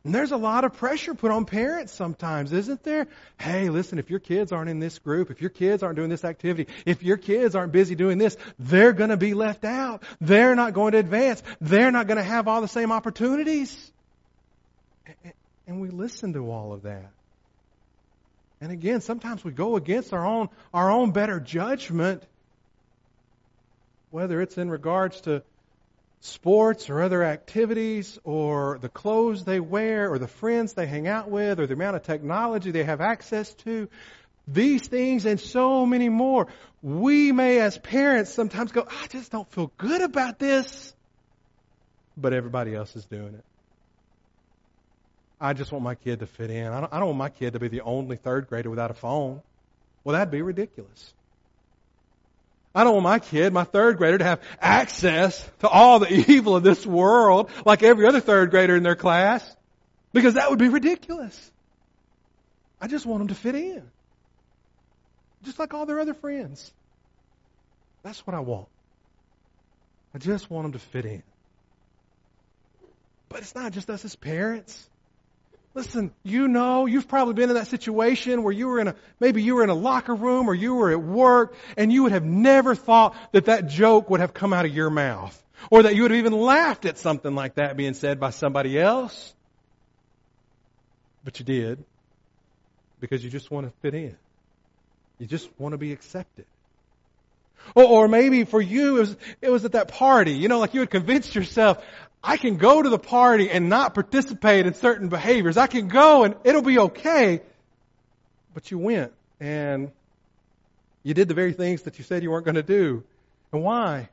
And 0.07 0.15
there's 0.15 0.31
a 0.31 0.37
lot 0.37 0.63
of 0.63 0.75
pressure 0.75 1.15
put 1.15 1.33
on 1.33 1.47
parents 1.47 1.93
sometimes, 1.93 2.53
isn't 2.53 2.85
there? 2.85 3.09
Hey, 3.41 3.71
listen, 3.71 3.99
if 3.99 4.09
your 4.09 4.21
kids 4.21 4.53
aren't 4.53 4.71
in 4.71 4.79
this 4.79 5.01
group, 5.01 5.33
if 5.33 5.41
your 5.41 5.51
kids 5.51 5.83
aren't 5.83 5.97
doing 5.97 6.11
this 6.11 6.25
activity, 6.25 6.73
if 6.85 7.03
your 7.03 7.17
kids 7.17 7.57
aren't 7.57 7.73
busy 7.73 7.97
doing 7.97 8.17
this, 8.17 8.37
they're 8.57 8.93
going 8.93 9.11
to 9.11 9.17
be 9.17 9.35
left 9.35 9.65
out. 9.65 10.05
They're 10.21 10.55
not 10.55 10.75
going 10.75 10.93
to 10.93 10.99
advance. 10.99 11.43
They're 11.61 11.91
not 11.91 12.07
going 12.07 12.19
to 12.19 12.23
have 12.23 12.47
all 12.47 12.61
the 12.61 12.69
same 12.69 12.93
opportunities. 12.93 13.91
And 15.67 15.81
we 15.81 15.89
listen 15.89 16.35
to 16.35 16.53
all 16.53 16.73
of 16.73 16.83
that. 16.83 17.11
And 18.61 18.71
again, 18.71 19.01
sometimes 19.01 19.45
we 19.45 19.51
go 19.51 19.75
against 19.75 20.13
our 20.13 20.25
own, 20.25 20.51
our 20.73 20.89
own 20.89 21.11
better 21.11 21.41
judgment, 21.41 22.23
whether 24.13 24.41
it's 24.41 24.57
in 24.57 24.71
regards 24.71 25.23
to 25.23 25.43
sports 26.20 26.90
or 26.90 27.02
other 27.02 27.23
activities 27.23 28.18
or 28.25 28.78
the 28.80 28.88
clothes 28.88 29.44
they 29.44 29.61
wear 29.61 30.11
or 30.11 30.18
the 30.18 30.28
friends 30.28 30.73
they 30.73 30.87
hang 30.87 31.06
out 31.06 31.30
with 31.30 31.61
or 31.61 31.66
the 31.66 31.75
amount 31.75 31.96
of 31.96 32.02
technology 32.02 32.70
they 32.70 32.85
have 32.85 33.00
access 33.00 33.52
to. 33.54 33.88
These 34.49 34.87
things 34.87 35.26
and 35.26 35.40
so 35.40 35.87
many 35.87 36.08
more. 36.08 36.46
We 36.82 37.32
may 37.32 37.61
as 37.61 37.76
parents 37.76 38.32
sometimes 38.32 38.73
go, 38.73 38.87
I 38.88 39.06
just 39.08 39.32
don't 39.32 39.50
feel 39.50 39.73
good 39.76 40.02
about 40.02 40.38
this. 40.38 40.94
But 42.16 42.32
everybody 42.32 42.75
else 42.75 42.94
is 42.96 43.04
doing 43.04 43.35
it. 43.35 43.44
I 45.40 45.52
just 45.52 45.70
want 45.70 45.85
my 45.85 45.96
kid 45.96 46.20
to 46.20 46.26
fit 46.26 46.50
in. 46.50 46.66
I 46.66 46.80
don't, 46.80 46.92
I 46.92 46.99
don't 46.99 47.08
want 47.08 47.18
my 47.18 47.28
kid 47.28 47.52
to 47.52 47.58
be 47.58 47.68
the 47.68 47.82
only 47.82 48.16
third 48.16 48.49
grader 48.49 48.70
without 48.70 48.90
a 48.90 48.94
phone. 48.94 49.42
Well, 50.02 50.14
that'd 50.14 50.30
be 50.30 50.40
ridiculous. 50.40 51.12
I 52.76 52.85
don't 52.85 52.92
want 52.92 53.04
my 53.04 53.18
kid, 53.21 53.54
my 53.54 53.64
third 53.64 53.97
grader, 53.97 54.18
to 54.18 54.25
have 54.25 54.42
access 54.61 55.42
to 55.61 55.68
all 55.68 55.99
the 55.99 56.12
evil 56.30 56.54
of 56.54 56.62
this 56.62 56.85
world 56.85 57.50
like 57.64 57.83
every 57.83 58.06
other 58.06 58.21
third 58.21 58.50
grader 58.50 58.76
in 58.76 58.83
their 58.83 58.95
class 58.95 59.56
because 60.12 60.35
that 60.35 60.50
would 60.50 60.59
be 60.59 60.68
ridiculous. 60.68 61.52
I 62.78 62.87
just 62.87 63.06
want 63.06 63.21
them 63.21 63.28
to 63.28 63.35
fit 63.35 63.54
in. 63.54 63.83
Just 65.42 65.59
like 65.59 65.73
all 65.73 65.87
their 65.87 66.00
other 66.00 66.12
friends. 66.12 66.71
That's 68.02 68.26
what 68.26 68.35
I 68.35 68.40
want. 68.40 68.68
I 70.14 70.18
just 70.18 70.50
want 70.50 70.66
them 70.66 70.73
to 70.73 70.78
fit 70.78 71.06
in. 71.06 71.23
But 73.30 73.40
it's 73.40 73.54
not 73.54 73.73
just 73.73 73.88
us 73.88 74.04
as 74.04 74.14
parents. 74.16 74.87
Listen, 75.76 76.11
you 76.23 76.49
know, 76.49 76.87
you've 76.87 77.06
probably 77.06 77.35
been 77.35 77.50
in 77.50 77.56
that 77.56 77.66
situation 77.66 78.42
where 78.42 78.52
you 78.52 78.66
were 78.66 78.80
in 78.80 78.88
a, 78.88 78.95
maybe 79.21 79.42
you 79.42 79.56
were 79.56 79.62
in 79.62 79.68
a 79.68 79.75
locker 79.75 80.14
room 80.14 80.49
or 80.49 80.54
you 80.54 80.75
were 80.75 80.90
at 80.90 81.02
work 81.02 81.54
and 81.76 81.92
you 81.92 82.04
would 82.04 82.12
have 82.12 82.25
never 82.25 82.75
thought 82.75 83.14
that 83.33 83.45
that 83.45 83.66
joke 83.66 84.09
would 84.09 84.21
have 84.21 84.33
come 84.33 84.54
out 84.54 84.64
of 84.64 84.75
your 84.75 84.88
mouth. 84.88 85.38
Or 85.71 85.83
that 85.83 85.95
you 85.95 86.00
would 86.00 86.12
have 86.12 86.18
even 86.18 86.33
laughed 86.33 86.87
at 86.87 86.97
something 86.97 87.35
like 87.35 87.56
that 87.56 87.76
being 87.76 87.92
said 87.92 88.18
by 88.18 88.30
somebody 88.30 88.80
else. 88.80 89.35
But 91.25 91.40
you 91.40 91.45
did. 91.45 91.85
Because 92.99 93.23
you 93.23 93.28
just 93.28 93.50
want 93.50 93.66
to 93.66 93.73
fit 93.83 93.92
in. 93.92 94.16
You 95.18 95.26
just 95.26 95.47
want 95.59 95.75
to 95.75 95.78
be 95.78 95.92
accepted. 95.92 96.47
Or, 97.75 97.85
or 97.85 98.09
maybe 98.09 98.45
for 98.45 98.61
you, 98.62 98.97
it 98.97 99.00
was, 99.00 99.16
it 99.42 99.50
was 99.50 99.64
at 99.66 99.73
that 99.73 99.88
party. 99.88 100.33
You 100.33 100.49
know, 100.49 100.59
like 100.59 100.73
you 100.73 100.80
had 100.80 100.90
convinced 100.90 101.35
yourself, 101.35 101.85
I 102.23 102.37
can 102.37 102.56
go 102.56 102.82
to 102.82 102.88
the 102.88 102.99
party 102.99 103.50
and 103.50 103.68
not 103.68 103.94
participate 103.94 104.66
in 104.66 104.75
certain 104.75 105.08
behaviors. 105.08 105.56
I 105.56 105.66
can 105.66 105.88
go 105.88 106.25
and 106.25 106.35
it'll 106.44 106.62
be 106.62 106.78
okay. 106.78 107.42
But 108.54 108.70
you 108.70 108.78
went 108.78 109.12
and 109.38 109.92
you 111.02 111.14
did 111.14 111.28
the 111.28 111.35
very 111.35 111.52
things 111.52 111.82
that 111.82 111.99
you 111.99 112.04
said 112.04 112.23
you 112.23 112.30
weren't 112.30 112.44
going 112.44 112.56
to 112.56 112.62
do. 112.62 113.04
And 113.52 113.62
why? 113.62 114.08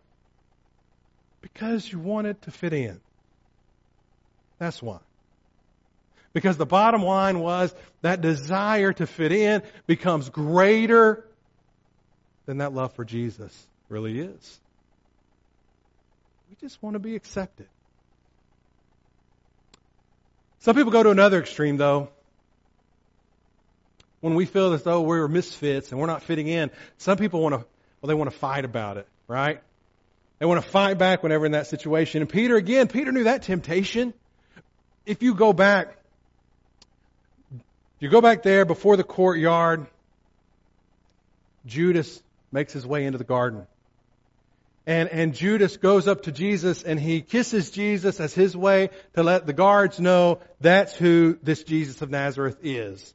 Because 1.42 1.92
you 1.92 1.98
wanted 2.00 2.42
to 2.44 2.52
fit 2.52 2.74
in. 2.74 3.02
That's 4.60 4.82
why. 4.82 5.00
Because 6.34 6.58
the 6.58 6.66
bottom 6.66 7.04
line 7.04 7.40
was 7.40 7.74
that 8.02 8.22
desire 8.22 8.94
to 8.94 9.08
fit 9.08 9.32
in 9.32 9.64
becomes 9.88 10.30
greater 10.30 11.26
than 12.46 12.58
that 12.58 12.74
love 12.74 12.94
for 12.94 13.06
Jesus 13.06 13.68
really 13.90 14.20
is. 14.20 14.60
We 16.50 16.56
just 16.68 16.82
want 16.82 16.94
to 16.94 17.00
be 17.00 17.16
accepted. 17.16 17.68
Some 20.64 20.78
people 20.78 20.94
go 20.94 21.04
to 21.04 21.10
another 21.10 21.42
extreme, 21.42 21.76
though. 21.76 22.08
When 24.22 24.36
we 24.36 24.46
feel 24.46 24.72
as 24.72 24.82
though 24.84 25.02
we're 25.02 25.28
misfits 25.28 25.92
and 25.92 26.00
we're 26.00 26.08
not 26.08 26.24
fitting 26.24 26.48
in, 26.48 26.72
some 26.98 27.18
people 27.18 27.42
want 27.42 27.54
to, 27.54 27.66
well, 28.02 28.08
they 28.08 28.14
want 28.14 28.32
to 28.32 28.38
fight 28.38 28.64
about 28.64 28.96
it, 28.96 29.06
right? 29.28 29.62
They 30.40 30.46
want 30.46 30.64
to 30.64 30.70
fight 30.70 30.98
back 30.98 31.22
whenever 31.22 31.46
in 31.46 31.52
that 31.52 31.68
situation. 31.68 32.22
And 32.22 32.30
Peter, 32.30 32.56
again, 32.56 32.88
Peter 32.88 33.12
knew 33.12 33.26
that 33.26 33.44
temptation. 33.44 34.14
If 35.06 35.22
you 35.22 35.36
go 35.36 35.52
back, 35.52 35.98
you 38.00 38.08
go 38.08 38.22
back 38.22 38.44
there 38.44 38.64
before 38.64 38.96
the 38.96 39.04
courtyard, 39.04 39.86
Judas 41.66 42.24
makes 42.54 42.72
his 42.72 42.88
way 42.88 43.06
into 43.06 43.18
the 43.18 43.26
garden. 43.26 43.68
And, 44.86 45.10
and 45.10 45.34
Judas 45.34 45.78
goes 45.78 46.08
up 46.08 46.24
to 46.24 46.32
Jesus 46.32 46.84
and 46.84 47.00
he 47.00 47.22
kisses 47.22 47.72
Jesus 47.72 48.20
as 48.20 48.34
his 48.34 48.56
way 48.56 48.90
to 49.14 49.24
let 49.24 49.46
the 49.46 49.54
guards 49.54 50.00
know 50.00 50.40
that's 50.60 50.94
who 50.94 51.38
this 51.42 51.64
Jesus 51.64 52.02
of 52.02 52.10
Nazareth 52.10 52.58
is. 52.64 53.14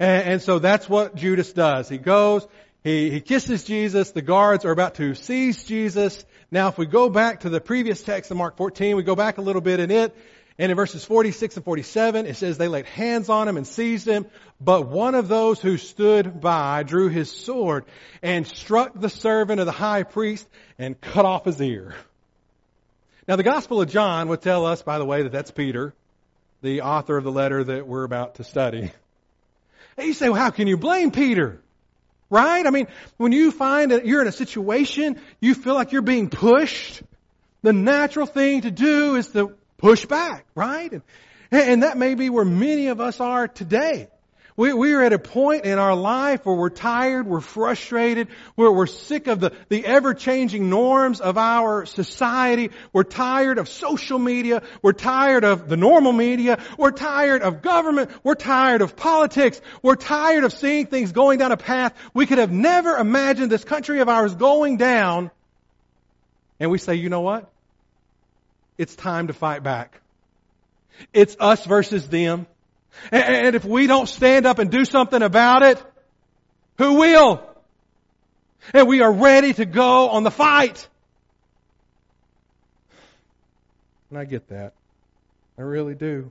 And, 0.00 0.24
and 0.24 0.42
so 0.42 0.58
that's 0.58 0.88
what 0.88 1.14
Judas 1.14 1.52
does. 1.52 1.88
He 1.88 1.98
goes, 1.98 2.46
he, 2.82 3.10
he 3.10 3.20
kisses 3.20 3.62
Jesus, 3.62 4.10
the 4.10 4.22
guards 4.22 4.64
are 4.64 4.72
about 4.72 4.96
to 4.96 5.14
seize 5.14 5.62
Jesus. 5.64 6.24
Now 6.50 6.68
if 6.68 6.78
we 6.78 6.86
go 6.86 7.08
back 7.08 7.40
to 7.40 7.48
the 7.48 7.60
previous 7.60 8.02
text 8.02 8.32
in 8.32 8.36
Mark 8.36 8.56
14, 8.56 8.96
we 8.96 9.04
go 9.04 9.14
back 9.14 9.38
a 9.38 9.42
little 9.42 9.62
bit 9.62 9.78
in 9.78 9.92
it, 9.92 10.16
and 10.58 10.70
in 10.70 10.76
verses 10.76 11.04
46 11.04 11.56
and 11.56 11.64
47, 11.64 12.26
it 12.26 12.36
says 12.36 12.58
they 12.58 12.68
laid 12.68 12.86
hands 12.86 13.28
on 13.28 13.48
him 13.48 13.56
and 13.56 13.66
seized 13.66 14.06
him, 14.06 14.26
but 14.60 14.86
one 14.86 15.16
of 15.16 15.26
those 15.26 15.60
who 15.60 15.76
stood 15.76 16.40
by 16.40 16.84
drew 16.84 17.08
his 17.08 17.30
sword 17.30 17.84
and 18.22 18.46
struck 18.46 18.92
the 18.94 19.08
servant 19.08 19.58
of 19.58 19.66
the 19.66 19.72
high 19.72 20.04
priest 20.04 20.46
and 20.78 21.00
cut 21.00 21.24
off 21.24 21.44
his 21.44 21.60
ear. 21.60 21.94
Now 23.26 23.34
the 23.34 23.42
Gospel 23.42 23.80
of 23.80 23.90
John 23.90 24.28
would 24.28 24.42
tell 24.42 24.64
us, 24.64 24.82
by 24.82 24.98
the 24.98 25.04
way, 25.04 25.22
that 25.22 25.32
that's 25.32 25.50
Peter, 25.50 25.92
the 26.62 26.82
author 26.82 27.16
of 27.16 27.24
the 27.24 27.32
letter 27.32 27.64
that 27.64 27.88
we're 27.88 28.04
about 28.04 28.36
to 28.36 28.44
study. 28.44 28.92
And 29.96 30.06
you 30.06 30.12
say, 30.12 30.28
well, 30.28 30.40
how 30.40 30.50
can 30.50 30.68
you 30.68 30.76
blame 30.76 31.10
Peter? 31.10 31.60
Right? 32.30 32.66
I 32.66 32.70
mean, 32.70 32.86
when 33.16 33.32
you 33.32 33.50
find 33.50 33.90
that 33.90 34.06
you're 34.06 34.20
in 34.20 34.28
a 34.28 34.32
situation, 34.32 35.20
you 35.40 35.54
feel 35.54 35.74
like 35.74 35.92
you're 35.92 36.02
being 36.02 36.30
pushed, 36.30 37.02
the 37.62 37.72
natural 37.72 38.26
thing 38.26 38.62
to 38.62 38.70
do 38.70 39.16
is 39.16 39.28
to 39.28 39.54
push 39.78 40.06
back, 40.06 40.46
right? 40.54 40.92
And, 40.92 41.02
and 41.50 41.82
that 41.82 41.96
may 41.96 42.14
be 42.14 42.30
where 42.30 42.44
many 42.44 42.88
of 42.88 43.00
us 43.00 43.20
are 43.20 43.48
today. 43.48 44.08
We, 44.56 44.72
we 44.72 44.92
are 44.94 45.02
at 45.02 45.12
a 45.12 45.18
point 45.18 45.64
in 45.64 45.80
our 45.80 45.96
life 45.96 46.46
where 46.46 46.54
we're 46.54 46.70
tired, 46.70 47.26
we're 47.26 47.40
frustrated, 47.40 48.28
where 48.54 48.70
we're 48.70 48.86
sick 48.86 49.26
of 49.26 49.40
the, 49.40 49.52
the 49.68 49.84
ever-changing 49.84 50.70
norms 50.70 51.20
of 51.20 51.36
our 51.36 51.86
society. 51.86 52.70
We're 52.92 53.02
tired 53.02 53.58
of 53.58 53.68
social 53.68 54.20
media. 54.20 54.62
We're 54.80 54.92
tired 54.92 55.42
of 55.42 55.68
the 55.68 55.76
normal 55.76 56.12
media. 56.12 56.62
We're 56.78 56.92
tired 56.92 57.42
of 57.42 57.62
government. 57.62 58.12
We're 58.22 58.36
tired 58.36 58.80
of 58.80 58.94
politics. 58.94 59.60
We're 59.82 59.96
tired 59.96 60.44
of 60.44 60.52
seeing 60.52 60.86
things 60.86 61.10
going 61.10 61.40
down 61.40 61.50
a 61.50 61.56
path 61.56 61.92
we 62.14 62.26
could 62.26 62.38
have 62.38 62.52
never 62.52 62.96
imagined 62.96 63.50
this 63.50 63.64
country 63.64 63.98
of 63.98 64.08
ours 64.08 64.36
going 64.36 64.76
down. 64.76 65.32
And 66.60 66.70
we 66.70 66.78
say, 66.78 66.94
you 66.94 67.08
know 67.08 67.22
what? 67.22 67.50
It's 68.76 68.94
time 68.94 69.28
to 69.28 69.32
fight 69.32 69.62
back. 69.62 70.00
It's 71.12 71.36
us 71.38 71.64
versus 71.64 72.08
them. 72.08 72.46
And 73.10 73.56
if 73.56 73.64
we 73.64 73.86
don't 73.86 74.08
stand 74.08 74.46
up 74.46 74.58
and 74.58 74.70
do 74.70 74.84
something 74.84 75.22
about 75.22 75.62
it, 75.62 75.82
who 76.78 76.94
will? 76.94 77.42
And 78.72 78.88
we 78.88 79.02
are 79.02 79.12
ready 79.12 79.52
to 79.54 79.64
go 79.64 80.10
on 80.10 80.22
the 80.22 80.30
fight. 80.30 80.88
And 84.10 84.18
I 84.18 84.24
get 84.24 84.48
that. 84.48 84.74
I 85.58 85.62
really 85.62 85.94
do. 85.94 86.30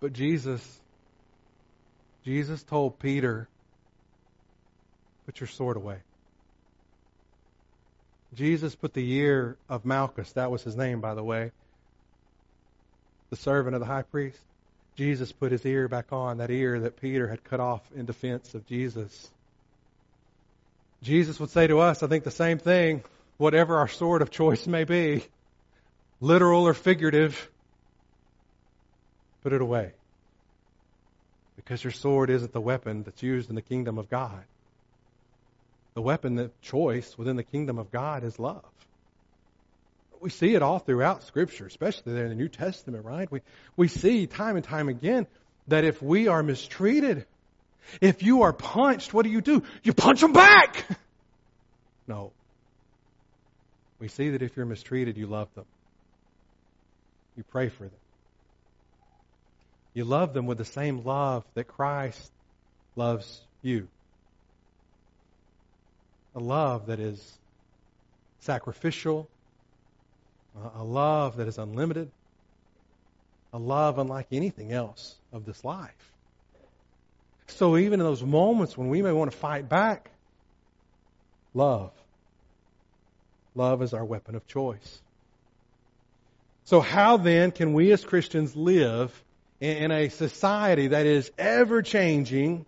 But 0.00 0.12
Jesus, 0.12 0.80
Jesus 2.24 2.62
told 2.62 2.98
Peter, 2.98 3.48
put 5.24 5.40
your 5.40 5.48
sword 5.48 5.78
away. 5.78 5.96
Jesus 8.34 8.74
put 8.74 8.94
the 8.94 9.12
ear 9.14 9.56
of 9.68 9.84
Malchus, 9.84 10.32
that 10.32 10.50
was 10.50 10.62
his 10.62 10.76
name, 10.76 11.00
by 11.00 11.14
the 11.14 11.22
way, 11.22 11.52
the 13.30 13.36
servant 13.36 13.74
of 13.74 13.80
the 13.80 13.86
high 13.86 14.02
priest. 14.02 14.38
Jesus 14.96 15.32
put 15.32 15.52
his 15.52 15.64
ear 15.66 15.88
back 15.88 16.12
on, 16.12 16.38
that 16.38 16.50
ear 16.50 16.80
that 16.80 17.00
Peter 17.00 17.26
had 17.26 17.42
cut 17.44 17.60
off 17.60 17.80
in 17.96 18.06
defense 18.06 18.54
of 18.54 18.66
Jesus. 18.66 19.30
Jesus 21.02 21.40
would 21.40 21.50
say 21.50 21.66
to 21.66 21.80
us, 21.80 22.02
I 22.02 22.06
think 22.06 22.24
the 22.24 22.30
same 22.30 22.58
thing, 22.58 23.02
whatever 23.36 23.78
our 23.78 23.88
sword 23.88 24.22
of 24.22 24.30
choice 24.30 24.66
may 24.66 24.84
be, 24.84 25.24
literal 26.20 26.66
or 26.66 26.74
figurative, 26.74 27.50
put 29.42 29.52
it 29.52 29.60
away. 29.60 29.92
Because 31.56 31.82
your 31.82 31.92
sword 31.92 32.30
isn't 32.30 32.52
the 32.52 32.60
weapon 32.60 33.02
that's 33.02 33.22
used 33.22 33.48
in 33.48 33.56
the 33.56 33.62
kingdom 33.62 33.98
of 33.98 34.08
God. 34.08 34.44
The 35.94 36.02
weapon 36.02 36.38
of 36.38 36.60
choice 36.60 37.16
within 37.16 37.36
the 37.36 37.44
kingdom 37.44 37.78
of 37.78 37.92
God 37.92 38.24
is 38.24 38.38
love. 38.38 38.64
We 40.20 40.30
see 40.30 40.54
it 40.54 40.62
all 40.62 40.78
throughout 40.80 41.22
Scripture, 41.22 41.66
especially 41.66 42.14
there 42.14 42.24
in 42.24 42.30
the 42.30 42.34
New 42.34 42.48
Testament, 42.48 43.04
right? 43.04 43.30
We, 43.30 43.42
we 43.76 43.88
see 43.88 44.26
time 44.26 44.56
and 44.56 44.64
time 44.64 44.88
again 44.88 45.26
that 45.68 45.84
if 45.84 46.02
we 46.02 46.28
are 46.28 46.42
mistreated, 46.42 47.26
if 48.00 48.22
you 48.22 48.42
are 48.42 48.52
punched, 48.52 49.14
what 49.14 49.24
do 49.24 49.30
you 49.30 49.40
do? 49.40 49.62
You 49.82 49.92
punch 49.92 50.20
them 50.20 50.32
back! 50.32 50.84
No. 52.06 52.32
We 53.98 54.08
see 54.08 54.28
that 54.32 54.42
if 54.42 54.58
you're 54.58 54.66
mistreated, 54.66 55.16
you 55.16 55.26
love 55.26 55.48
them. 55.54 55.64
You 57.34 57.44
pray 57.44 57.70
for 57.70 57.84
them. 57.84 57.98
You 59.94 60.04
love 60.04 60.34
them 60.34 60.44
with 60.44 60.58
the 60.58 60.66
same 60.66 61.02
love 61.02 61.44
that 61.54 61.66
Christ 61.66 62.30
loves 62.94 63.40
you 63.62 63.88
a 66.34 66.40
love 66.40 66.86
that 66.86 67.00
is 67.00 67.38
sacrificial, 68.40 69.28
a 70.76 70.84
love 70.84 71.36
that 71.36 71.48
is 71.48 71.58
unlimited, 71.58 72.10
a 73.52 73.58
love 73.58 73.98
unlike 73.98 74.26
anything 74.32 74.72
else 74.72 75.14
of 75.32 75.44
this 75.44 75.64
life. 75.64 76.12
So 77.46 77.76
even 77.76 78.00
in 78.00 78.06
those 78.06 78.22
moments 78.22 78.76
when 78.76 78.88
we 78.88 79.02
may 79.02 79.12
want 79.12 79.30
to 79.30 79.36
fight 79.36 79.68
back, 79.68 80.10
love. 81.52 81.92
Love 83.54 83.82
is 83.82 83.94
our 83.94 84.04
weapon 84.04 84.34
of 84.34 84.46
choice. 84.46 85.00
So 86.64 86.80
how 86.80 87.18
then 87.18 87.52
can 87.52 87.74
we 87.74 87.92
as 87.92 88.04
Christians 88.04 88.56
live 88.56 89.12
in 89.60 89.92
a 89.92 90.08
society 90.08 90.88
that 90.88 91.06
is 91.06 91.30
ever 91.38 91.82
changing 91.82 92.66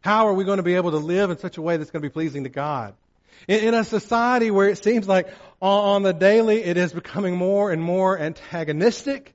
how 0.00 0.28
are 0.28 0.34
we 0.34 0.44
going 0.44 0.58
to 0.58 0.62
be 0.62 0.74
able 0.74 0.92
to 0.92 0.98
live 0.98 1.30
in 1.30 1.38
such 1.38 1.56
a 1.56 1.62
way 1.62 1.76
that's 1.76 1.90
going 1.90 2.02
to 2.02 2.08
be 2.08 2.12
pleasing 2.12 2.44
to 2.44 2.50
God? 2.50 2.94
In, 3.48 3.60
in 3.68 3.74
a 3.74 3.84
society 3.84 4.50
where 4.50 4.68
it 4.68 4.82
seems 4.82 5.06
like 5.06 5.28
on 5.60 6.02
the 6.02 6.12
daily 6.12 6.62
it 6.62 6.76
is 6.76 6.92
becoming 6.92 7.36
more 7.36 7.70
and 7.70 7.82
more 7.82 8.18
antagonistic 8.18 9.34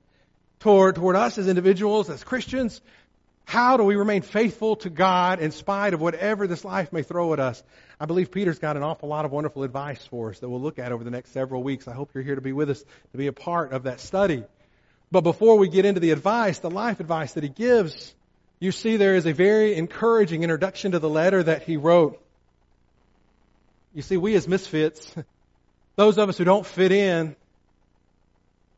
toward, 0.60 0.96
toward 0.96 1.16
us 1.16 1.38
as 1.38 1.48
individuals, 1.48 2.10
as 2.10 2.24
Christians, 2.24 2.80
how 3.44 3.76
do 3.76 3.84
we 3.84 3.94
remain 3.94 4.22
faithful 4.22 4.74
to 4.76 4.90
God 4.90 5.38
in 5.38 5.52
spite 5.52 5.94
of 5.94 6.00
whatever 6.00 6.48
this 6.48 6.64
life 6.64 6.92
may 6.92 7.04
throw 7.04 7.32
at 7.32 7.38
us? 7.38 7.62
I 8.00 8.06
believe 8.06 8.32
Peter's 8.32 8.58
got 8.58 8.76
an 8.76 8.82
awful 8.82 9.08
lot 9.08 9.24
of 9.24 9.30
wonderful 9.30 9.62
advice 9.62 10.04
for 10.04 10.30
us 10.30 10.40
that 10.40 10.48
we'll 10.48 10.60
look 10.60 10.80
at 10.80 10.90
over 10.90 11.04
the 11.04 11.12
next 11.12 11.30
several 11.30 11.62
weeks. 11.62 11.86
I 11.86 11.92
hope 11.92 12.10
you're 12.12 12.24
here 12.24 12.34
to 12.34 12.40
be 12.40 12.52
with 12.52 12.70
us, 12.70 12.82
to 13.12 13.18
be 13.18 13.28
a 13.28 13.32
part 13.32 13.72
of 13.72 13.84
that 13.84 14.00
study. 14.00 14.42
But 15.12 15.20
before 15.20 15.58
we 15.58 15.68
get 15.68 15.84
into 15.84 16.00
the 16.00 16.10
advice, 16.10 16.58
the 16.58 16.70
life 16.70 16.98
advice 16.98 17.34
that 17.34 17.44
he 17.44 17.48
gives, 17.48 18.14
you 18.58 18.72
see 18.72 18.96
there 18.96 19.14
is 19.14 19.26
a 19.26 19.32
very 19.32 19.74
encouraging 19.74 20.42
introduction 20.42 20.92
to 20.92 20.98
the 20.98 21.08
letter 21.08 21.42
that 21.42 21.62
he 21.62 21.76
wrote. 21.76 22.20
You 23.94 24.02
see, 24.02 24.16
we 24.16 24.34
as 24.34 24.48
misfits, 24.48 25.14
those 25.96 26.18
of 26.18 26.28
us 26.28 26.38
who 26.38 26.44
don't 26.44 26.66
fit 26.66 26.92
in, 26.92 27.36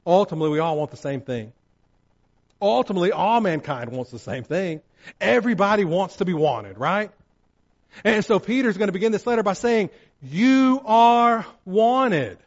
ultimately 0.06 0.50
we 0.50 0.58
all 0.58 0.76
want 0.76 0.90
the 0.90 0.96
same 0.96 1.20
thing. 1.20 1.52
Ultimately, 2.60 3.12
all 3.12 3.40
mankind 3.40 3.92
wants 3.92 4.10
the 4.10 4.18
same 4.18 4.42
thing. 4.42 4.80
Everybody 5.20 5.84
wants 5.84 6.16
to 6.16 6.24
be 6.24 6.34
wanted, 6.34 6.76
right? 6.78 7.12
And 8.04 8.24
so 8.24 8.40
Peter's 8.40 8.76
going 8.76 8.88
to 8.88 8.92
begin 8.92 9.12
this 9.12 9.26
letter 9.26 9.44
by 9.44 9.52
saying, 9.52 9.90
you 10.22 10.80
are 10.84 11.46
wanted. 11.64 12.38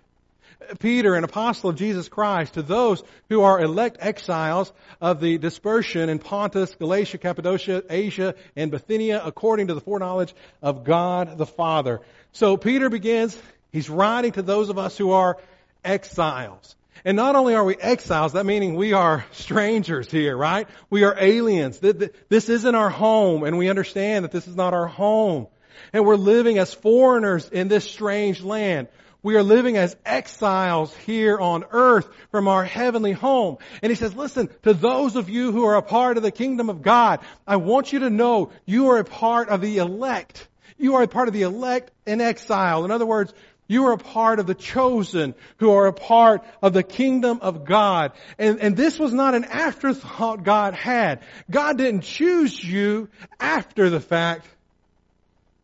Peter, 0.79 1.15
an 1.15 1.23
apostle 1.23 1.69
of 1.69 1.75
Jesus 1.75 2.09
Christ, 2.09 2.53
to 2.53 2.61
those 2.61 3.03
who 3.29 3.41
are 3.41 3.59
elect 3.59 3.97
exiles 3.99 4.71
of 4.99 5.19
the 5.19 5.37
dispersion 5.37 6.09
in 6.09 6.19
Pontus, 6.19 6.75
Galatia, 6.75 7.17
Cappadocia, 7.17 7.83
Asia, 7.89 8.35
and 8.55 8.71
Bithynia, 8.71 9.21
according 9.23 9.67
to 9.67 9.73
the 9.73 9.81
foreknowledge 9.81 10.33
of 10.61 10.83
God 10.83 11.37
the 11.37 11.45
Father. 11.45 12.01
So 12.31 12.57
Peter 12.57 12.89
begins, 12.89 13.37
he's 13.71 13.89
writing 13.89 14.31
to 14.33 14.41
those 14.41 14.69
of 14.69 14.77
us 14.77 14.97
who 14.97 15.11
are 15.11 15.37
exiles. 15.83 16.75
And 17.03 17.17
not 17.17 17.35
only 17.35 17.55
are 17.55 17.63
we 17.63 17.75
exiles, 17.75 18.33
that 18.33 18.45
meaning 18.45 18.75
we 18.75 18.93
are 18.93 19.25
strangers 19.31 20.11
here, 20.11 20.37
right? 20.37 20.67
We 20.89 21.03
are 21.03 21.15
aliens. 21.17 21.79
This 21.79 22.49
isn't 22.49 22.75
our 22.75 22.91
home, 22.91 23.43
and 23.43 23.57
we 23.57 23.69
understand 23.69 24.23
that 24.23 24.31
this 24.31 24.47
is 24.47 24.55
not 24.55 24.75
our 24.75 24.85
home. 24.87 25.47
And 25.93 26.05
we're 26.05 26.15
living 26.15 26.59
as 26.59 26.73
foreigners 26.73 27.49
in 27.49 27.69
this 27.69 27.89
strange 27.89 28.41
land. 28.43 28.87
We 29.23 29.35
are 29.35 29.43
living 29.43 29.77
as 29.77 29.95
exiles 30.03 30.95
here 30.95 31.37
on 31.37 31.63
earth 31.69 32.09
from 32.31 32.47
our 32.47 32.65
heavenly 32.65 33.11
home. 33.11 33.57
And 33.83 33.91
he 33.91 33.95
says, 33.95 34.15
listen, 34.15 34.49
to 34.63 34.73
those 34.73 35.15
of 35.15 35.29
you 35.29 35.51
who 35.51 35.65
are 35.65 35.75
a 35.75 35.83
part 35.83 36.17
of 36.17 36.23
the 36.23 36.31
kingdom 36.31 36.69
of 36.69 36.81
God, 36.81 37.19
I 37.45 37.57
want 37.57 37.93
you 37.93 37.99
to 37.99 38.09
know 38.09 38.51
you 38.65 38.89
are 38.89 38.97
a 38.97 39.05
part 39.05 39.49
of 39.49 39.61
the 39.61 39.77
elect. 39.77 40.47
You 40.79 40.95
are 40.95 41.03
a 41.03 41.07
part 41.07 41.27
of 41.27 41.35
the 41.35 41.43
elect 41.43 41.91
in 42.07 42.19
exile. 42.19 42.83
In 42.83 42.89
other 42.89 43.05
words, 43.05 43.31
you 43.67 43.85
are 43.85 43.93
a 43.93 43.97
part 43.97 44.39
of 44.39 44.47
the 44.47 44.55
chosen 44.55 45.35
who 45.57 45.71
are 45.71 45.85
a 45.85 45.93
part 45.93 46.43
of 46.63 46.73
the 46.73 46.83
kingdom 46.83 47.39
of 47.41 47.63
God. 47.63 48.13
And, 48.39 48.59
and 48.59 48.75
this 48.75 48.97
was 48.97 49.13
not 49.13 49.35
an 49.35 49.45
afterthought 49.45 50.43
God 50.43 50.73
had. 50.73 51.21
God 51.49 51.77
didn't 51.77 52.01
choose 52.01 52.61
you 52.61 53.07
after 53.39 53.91
the 53.91 53.99
fact. 53.99 54.47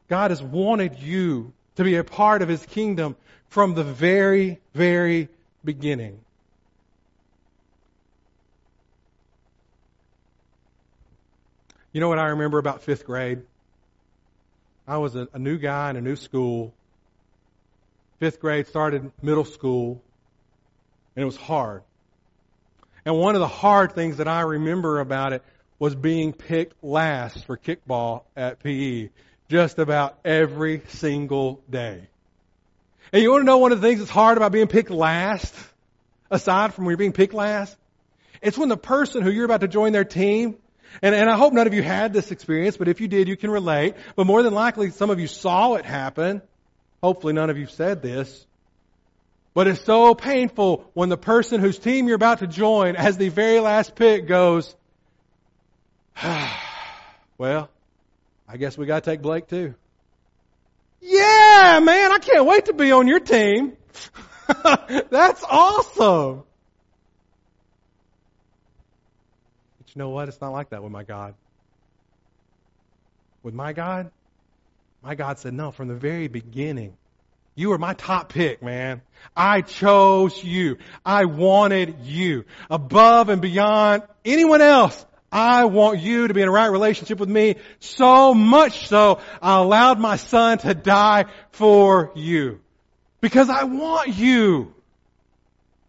God 0.09 0.29
has 0.31 0.41
wanted 0.43 0.99
you 0.99 1.51
to 1.75 1.83
be 1.83 1.95
a 1.95 2.03
part 2.03 2.41
of 2.43 2.47
His 2.47 2.65
kingdom 2.67 3.15
from 3.49 3.73
the 3.73 3.83
very, 3.83 4.59
very 4.73 5.29
beginning. 5.63 6.19
You 11.91 12.01
know 12.01 12.09
what 12.09 12.19
I 12.19 12.27
remember 12.27 12.59
about 12.59 12.83
fifth 12.83 13.05
grade? 13.05 13.41
I 14.87 14.97
was 14.97 15.15
a, 15.15 15.27
a, 15.33 15.39
new 15.39 15.57
guy 15.57 15.89
in 15.89 15.95
a 15.95 16.01
new 16.01 16.15
school. 16.15 16.73
Fifth 18.19 18.39
grade 18.39 18.67
started 18.67 19.11
middle 19.21 19.45
school, 19.45 20.01
and 21.15 21.23
it 21.23 21.25
was 21.25 21.35
hard. 21.35 21.83
And 23.05 23.17
one 23.17 23.35
of 23.35 23.41
the 23.41 23.47
hard 23.47 23.93
things 23.93 24.17
that 24.17 24.27
I 24.27 24.41
remember 24.41 24.99
about 24.99 25.33
it 25.33 25.43
was 25.79 25.95
being 25.95 26.33
picked 26.33 26.83
last 26.83 27.45
for 27.45 27.57
kickball 27.57 28.23
at 28.35 28.61
PE 28.61 29.09
just 29.49 29.79
about 29.79 30.19
every 30.25 30.81
single 30.87 31.61
day. 31.69 32.09
And 33.11 33.23
you 33.23 33.31
want 33.31 33.41
to 33.41 33.45
know 33.45 33.57
one 33.57 33.71
of 33.71 33.81
the 33.81 33.87
things 33.87 33.99
that's 33.99 34.11
hard 34.11 34.37
about 34.37 34.51
being 34.51 34.67
picked 34.67 34.89
last, 34.89 35.53
aside 36.29 36.73
from 36.73 36.85
when 36.85 36.91
you're 36.91 36.97
being 36.97 37.13
picked 37.13 37.33
last? 37.33 37.75
It's 38.41 38.57
when 38.57 38.69
the 38.69 38.77
person 38.77 39.23
who 39.23 39.31
you're 39.31 39.45
about 39.45 39.61
to 39.61 39.67
join 39.67 39.93
their 39.93 40.03
team, 40.03 40.57
and, 41.01 41.15
and 41.15 41.29
I 41.29 41.35
hope 41.35 41.53
none 41.53 41.67
of 41.67 41.73
you 41.73 41.83
had 41.83 42.13
this 42.13 42.31
experience, 42.31 42.77
but 42.77 42.87
if 42.87 43.01
you 43.01 43.07
did, 43.07 43.27
you 43.27 43.37
can 43.37 43.51
relate. 43.51 43.95
But 44.15 44.27
more 44.27 44.43
than 44.43 44.53
likely, 44.53 44.91
some 44.91 45.09
of 45.09 45.19
you 45.19 45.27
saw 45.27 45.75
it 45.75 45.85
happen. 45.85 46.41
Hopefully 47.01 47.33
none 47.33 47.49
of 47.49 47.57
you 47.57 47.67
said 47.67 48.01
this. 48.01 48.45
But 49.53 49.67
it's 49.67 49.83
so 49.83 50.13
painful 50.13 50.89
when 50.93 51.09
the 51.09 51.17
person 51.17 51.61
whose 51.61 51.79
team 51.79 52.07
you're 52.07 52.15
about 52.15 52.39
to 52.39 52.47
join 52.47 52.95
as 52.95 53.17
the 53.17 53.29
very 53.29 53.59
last 53.59 53.95
pick 53.95 54.27
goes, 54.27 54.75
well, 57.37 57.69
I 58.47 58.57
guess 58.57 58.77
we 58.77 58.85
gotta 58.85 59.01
take 59.01 59.21
Blake 59.21 59.47
too. 59.47 59.75
Yeah, 61.09 61.79
man, 61.81 62.11
I 62.11 62.19
can't 62.19 62.45
wait 62.45 62.65
to 62.65 62.73
be 62.73 62.91
on 62.91 63.07
your 63.07 63.21
team. 63.21 63.77
That's 65.09 65.41
awesome. 65.41 66.43
But 69.77 69.95
you 69.95 69.99
know 69.99 70.09
what? 70.09 70.27
It's 70.27 70.41
not 70.41 70.51
like 70.51 70.71
that 70.71 70.83
with 70.83 70.91
my 70.91 71.03
God. 71.03 71.33
With 73.41 73.53
my 73.53 73.71
God, 73.71 74.11
my 75.01 75.15
God 75.15 75.39
said, 75.39 75.53
no, 75.53 75.71
from 75.71 75.87
the 75.87 75.95
very 75.95 76.27
beginning, 76.27 76.97
you 77.55 77.69
were 77.69 77.77
my 77.77 77.93
top 77.93 78.27
pick, 78.27 78.61
man. 78.61 79.01
I 79.33 79.61
chose 79.61 80.43
you. 80.43 80.77
I 81.05 81.23
wanted 81.23 82.01
you. 82.03 82.43
Above 82.69 83.29
and 83.29 83.41
beyond 83.41 84.03
anyone 84.25 84.61
else, 84.61 85.05
I 85.31 85.65
want 85.65 85.99
you 85.99 86.27
to 86.27 86.33
be 86.33 86.41
in 86.41 86.47
a 86.47 86.51
right 86.51 86.67
relationship 86.67 87.19
with 87.19 87.29
me 87.29 87.55
so 87.79 88.33
much 88.33 88.87
so 88.87 89.19
I 89.41 89.57
allowed 89.57 89.99
my 89.99 90.15
son 90.15 90.57
to 90.59 90.73
die 90.73 91.25
for 91.51 92.11
you. 92.15 92.61
Because 93.19 93.49
I 93.49 93.65
want 93.65 94.15
you. 94.15 94.73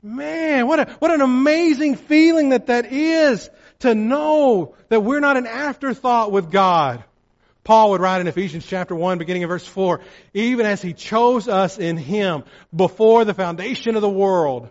Man, 0.03 0.67
what 0.67 0.81
a, 0.81 0.85
what 0.99 1.11
an 1.11 1.21
amazing 1.21 1.97
feeling 1.97 2.51
that 2.51 2.67
that 2.67 2.93
is 2.93 3.49
to 3.81 3.95
know 3.95 4.75
that 4.89 5.01
we're 5.01 5.21
not 5.21 5.37
an 5.37 5.47
afterthought 5.47 6.33
with 6.33 6.51
God. 6.51 7.05
Paul 7.65 7.91
would 7.91 8.01
write 8.01 8.21
in 8.21 8.27
Ephesians 8.27 8.67
chapter 8.67 8.95
1 8.95 9.19
beginning 9.19 9.43
in 9.43 9.49
verse 9.49 9.67
4, 9.67 10.01
even 10.33 10.67
as 10.67 10.81
he 10.81 10.95
chose 10.95 11.49
us 11.49 11.79
in 11.79 11.97
him 11.97 12.45
before 12.75 13.25
the 13.25 13.35
foundation 13.35 13.95
of 13.95 14.03
the 14.03 14.09
world, 14.09 14.71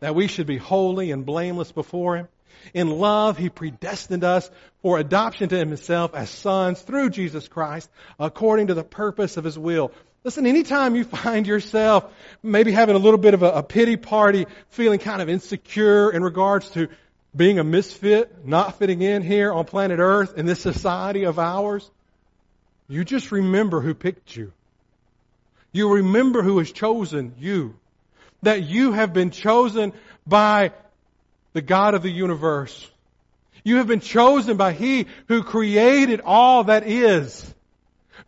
that 0.00 0.14
we 0.14 0.26
should 0.26 0.46
be 0.46 0.58
holy 0.58 1.10
and 1.10 1.24
blameless 1.24 1.72
before 1.72 2.18
him. 2.18 2.28
In 2.72 2.90
love, 2.90 3.36
He 3.36 3.48
predestined 3.48 4.24
us 4.24 4.50
for 4.82 4.98
adoption 4.98 5.48
to 5.48 5.56
Himself 5.56 6.14
as 6.14 6.30
sons 6.30 6.80
through 6.80 7.10
Jesus 7.10 7.48
Christ, 7.48 7.90
according 8.18 8.68
to 8.68 8.74
the 8.74 8.84
purpose 8.84 9.36
of 9.36 9.44
His 9.44 9.58
will. 9.58 9.92
Listen, 10.24 10.46
anytime 10.46 10.96
you 10.96 11.04
find 11.04 11.46
yourself 11.46 12.10
maybe 12.42 12.72
having 12.72 12.96
a 12.96 12.98
little 12.98 13.18
bit 13.18 13.34
of 13.34 13.42
a, 13.42 13.50
a 13.50 13.62
pity 13.62 13.96
party, 13.96 14.46
feeling 14.70 14.98
kind 14.98 15.20
of 15.20 15.28
insecure 15.28 16.10
in 16.10 16.22
regards 16.22 16.70
to 16.70 16.88
being 17.36 17.58
a 17.58 17.64
misfit, 17.64 18.46
not 18.46 18.78
fitting 18.78 19.02
in 19.02 19.22
here 19.22 19.52
on 19.52 19.64
planet 19.64 19.98
Earth 19.98 20.38
in 20.38 20.46
this 20.46 20.60
society 20.60 21.24
of 21.24 21.38
ours, 21.38 21.90
you 22.88 23.04
just 23.04 23.32
remember 23.32 23.80
who 23.80 23.94
picked 23.94 24.34
you. 24.36 24.52
You 25.72 25.94
remember 25.94 26.42
who 26.42 26.58
has 26.58 26.70
chosen 26.70 27.34
you. 27.38 27.74
That 28.42 28.62
you 28.62 28.92
have 28.92 29.12
been 29.12 29.30
chosen 29.30 29.92
by 30.26 30.72
the 31.54 31.62
God 31.62 31.94
of 31.94 32.02
the 32.02 32.10
universe. 32.10 32.90
You 33.64 33.76
have 33.76 33.86
been 33.86 34.00
chosen 34.00 34.58
by 34.58 34.72
He 34.72 35.06
who 35.28 35.42
created 35.42 36.20
all 36.22 36.64
that 36.64 36.86
is. 36.86 37.54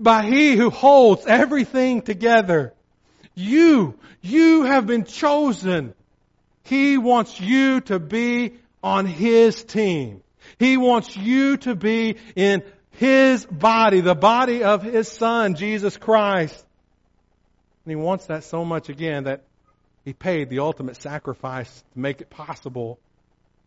By 0.00 0.24
He 0.24 0.56
who 0.56 0.70
holds 0.70 1.26
everything 1.26 2.00
together. 2.00 2.72
You, 3.34 3.98
you 4.22 4.62
have 4.62 4.86
been 4.86 5.04
chosen. 5.04 5.92
He 6.62 6.96
wants 6.96 7.38
you 7.38 7.82
to 7.82 7.98
be 7.98 8.54
on 8.82 9.04
His 9.04 9.62
team. 9.62 10.22
He 10.58 10.76
wants 10.76 11.14
you 11.16 11.58
to 11.58 11.74
be 11.74 12.16
in 12.34 12.62
His 12.92 13.44
body, 13.44 14.00
the 14.00 14.14
body 14.14 14.62
of 14.62 14.82
His 14.82 15.08
Son, 15.08 15.54
Jesus 15.56 15.96
Christ. 15.96 16.64
And 17.84 17.90
He 17.90 17.96
wants 17.96 18.26
that 18.26 18.44
so 18.44 18.64
much 18.64 18.88
again 18.88 19.24
that 19.24 19.42
He 20.04 20.12
paid 20.12 20.48
the 20.48 20.60
ultimate 20.60 21.02
sacrifice 21.02 21.84
to 21.92 21.98
make 21.98 22.20
it 22.20 22.30
possible 22.30 22.98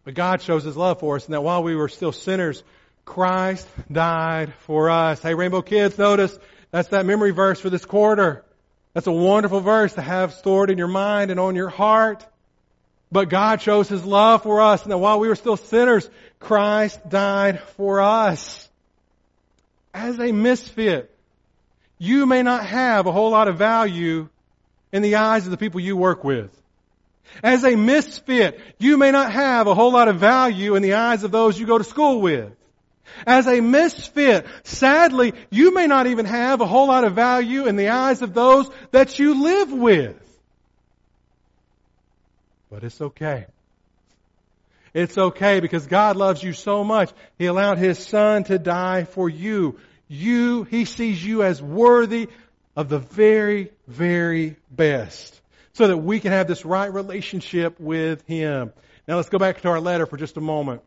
but 0.03 0.13
God 0.13 0.41
shows 0.41 0.63
His 0.63 0.77
love 0.77 0.99
for 0.99 1.15
us 1.15 1.25
and 1.25 1.33
that 1.33 1.41
while 1.41 1.63
we 1.63 1.75
were 1.75 1.89
still 1.89 2.11
sinners, 2.11 2.63
Christ 3.05 3.67
died 3.91 4.53
for 4.59 4.89
us. 4.89 5.21
Hey, 5.21 5.33
Rainbow 5.33 5.61
Kids, 5.61 5.97
notice 5.97 6.37
that's 6.71 6.89
that 6.89 7.05
memory 7.05 7.31
verse 7.31 7.59
for 7.59 7.69
this 7.69 7.85
quarter. 7.85 8.43
That's 8.93 9.07
a 9.07 9.11
wonderful 9.11 9.61
verse 9.61 9.93
to 9.93 10.01
have 10.01 10.33
stored 10.33 10.69
in 10.69 10.77
your 10.77 10.87
mind 10.87 11.31
and 11.31 11.39
on 11.39 11.55
your 11.55 11.69
heart. 11.69 12.25
But 13.11 13.29
God 13.29 13.61
shows 13.61 13.89
His 13.89 14.05
love 14.05 14.43
for 14.43 14.61
us 14.61 14.83
and 14.83 14.91
that 14.91 14.97
while 14.97 15.19
we 15.19 15.27
were 15.27 15.35
still 15.35 15.57
sinners, 15.57 16.09
Christ 16.39 17.07
died 17.09 17.59
for 17.77 18.01
us. 18.01 18.69
As 19.93 20.19
a 20.19 20.31
misfit, 20.31 21.15
you 21.97 22.25
may 22.25 22.43
not 22.43 22.65
have 22.65 23.07
a 23.07 23.11
whole 23.11 23.31
lot 23.31 23.47
of 23.47 23.57
value 23.57 24.29
in 24.91 25.01
the 25.01 25.15
eyes 25.15 25.45
of 25.45 25.51
the 25.51 25.57
people 25.57 25.79
you 25.79 25.97
work 25.97 26.23
with. 26.23 26.49
As 27.43 27.63
a 27.63 27.75
misfit, 27.75 28.59
you 28.79 28.97
may 28.97 29.11
not 29.11 29.31
have 29.31 29.67
a 29.67 29.75
whole 29.75 29.91
lot 29.91 30.07
of 30.07 30.17
value 30.17 30.75
in 30.75 30.81
the 30.81 30.93
eyes 30.93 31.23
of 31.23 31.31
those 31.31 31.59
you 31.59 31.65
go 31.65 31.77
to 31.77 31.83
school 31.83 32.21
with. 32.21 32.51
As 33.25 33.47
a 33.47 33.61
misfit, 33.61 34.45
sadly, 34.63 35.33
you 35.49 35.73
may 35.73 35.87
not 35.87 36.07
even 36.07 36.25
have 36.25 36.61
a 36.61 36.65
whole 36.65 36.87
lot 36.87 37.03
of 37.03 37.13
value 37.13 37.65
in 37.65 37.75
the 37.75 37.89
eyes 37.89 38.21
of 38.21 38.33
those 38.33 38.69
that 38.91 39.19
you 39.19 39.43
live 39.43 39.71
with. 39.71 40.15
But 42.69 42.83
it's 42.83 43.01
okay. 43.01 43.47
It's 44.93 45.17
okay 45.17 45.59
because 45.59 45.87
God 45.87 46.17
loves 46.17 46.43
you 46.43 46.53
so 46.53 46.83
much. 46.83 47.11
He 47.37 47.45
allowed 47.45 47.77
His 47.77 47.99
Son 47.99 48.43
to 48.45 48.59
die 48.59 49.03
for 49.03 49.29
you. 49.29 49.79
You, 50.07 50.63
He 50.63 50.85
sees 50.85 51.23
you 51.23 51.43
as 51.43 51.61
worthy 51.61 52.29
of 52.75 52.89
the 52.89 52.99
very, 52.99 53.71
very 53.87 54.55
best 54.71 55.38
so 55.79 55.87
that 55.87 55.95
we 55.95 56.19
can 56.19 56.33
have 56.33 56.45
this 56.45 56.65
right 56.65 56.93
relationship 56.93 57.79
with 57.79 58.27
Him. 58.27 58.73
Now 59.07 59.15
let's 59.15 59.29
go 59.29 59.37
back 59.37 59.61
to 59.61 59.69
our 59.69 59.79
letter 59.79 60.05
for 60.05 60.17
just 60.17 60.35
a 60.35 60.41
moment. 60.41 60.81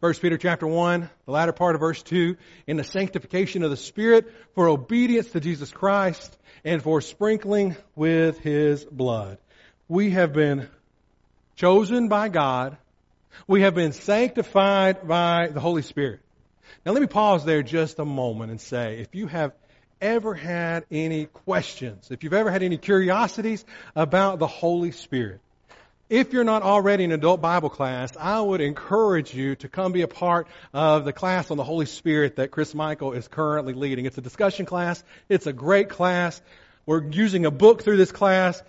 First 0.00 0.20
Peter 0.20 0.36
chapter 0.36 0.66
1, 0.66 1.08
the 1.26 1.30
latter 1.30 1.52
part 1.52 1.76
of 1.76 1.80
verse 1.80 2.02
2, 2.02 2.36
in 2.66 2.76
the 2.76 2.82
sanctification 2.82 3.62
of 3.62 3.70
the 3.70 3.76
Spirit 3.76 4.28
for 4.56 4.66
obedience 4.66 5.30
to 5.30 5.38
Jesus 5.38 5.70
Christ 5.70 6.36
and 6.64 6.82
for 6.82 7.00
sprinkling 7.00 7.76
with 7.94 8.40
His 8.40 8.84
blood. 8.84 9.38
We 9.86 10.10
have 10.10 10.32
been 10.32 10.68
chosen 11.54 12.08
by 12.08 12.30
God. 12.30 12.76
We 13.46 13.62
have 13.62 13.76
been 13.76 13.92
sanctified 13.92 15.06
by 15.06 15.50
the 15.54 15.60
Holy 15.60 15.82
Spirit. 15.82 16.18
Now 16.84 16.90
let 16.90 17.00
me 17.00 17.06
pause 17.06 17.44
there 17.44 17.62
just 17.62 18.00
a 18.00 18.04
moment 18.04 18.50
and 18.50 18.60
say, 18.60 18.98
if 18.98 19.14
you 19.14 19.28
have 19.28 19.52
ever 20.02 20.34
had 20.34 20.84
any 20.90 21.26
questions, 21.26 22.10
if 22.10 22.24
you've 22.24 22.34
ever 22.34 22.50
had 22.50 22.62
any 22.62 22.76
curiosities 22.76 23.64
about 23.96 24.38
the 24.38 24.46
Holy 24.46 24.90
Spirit, 24.90 25.40
if 26.10 26.34
you're 26.34 26.44
not 26.44 26.62
already 26.62 27.04
in 27.04 27.12
adult 27.12 27.40
Bible 27.40 27.70
class, 27.70 28.14
I 28.20 28.38
would 28.38 28.60
encourage 28.60 29.32
you 29.34 29.56
to 29.56 29.68
come 29.68 29.92
be 29.92 30.02
a 30.02 30.08
part 30.08 30.46
of 30.74 31.06
the 31.06 31.12
class 31.12 31.50
on 31.50 31.56
the 31.56 31.64
Holy 31.64 31.86
Spirit 31.86 32.36
that 32.36 32.50
Chris 32.50 32.74
Michael 32.74 33.12
is 33.12 33.28
currently 33.28 33.72
leading. 33.72 34.04
It's 34.04 34.18
a 34.18 34.22
discussion 34.22 34.66
class. 34.66 35.02
It's 35.30 35.46
a 35.46 35.54
great 35.54 35.88
class. 35.88 36.42
We're 36.84 37.02
using 37.10 37.46
a 37.46 37.50
book 37.50 37.82
through 37.82 37.96
this 37.96 38.12
class 38.12 38.62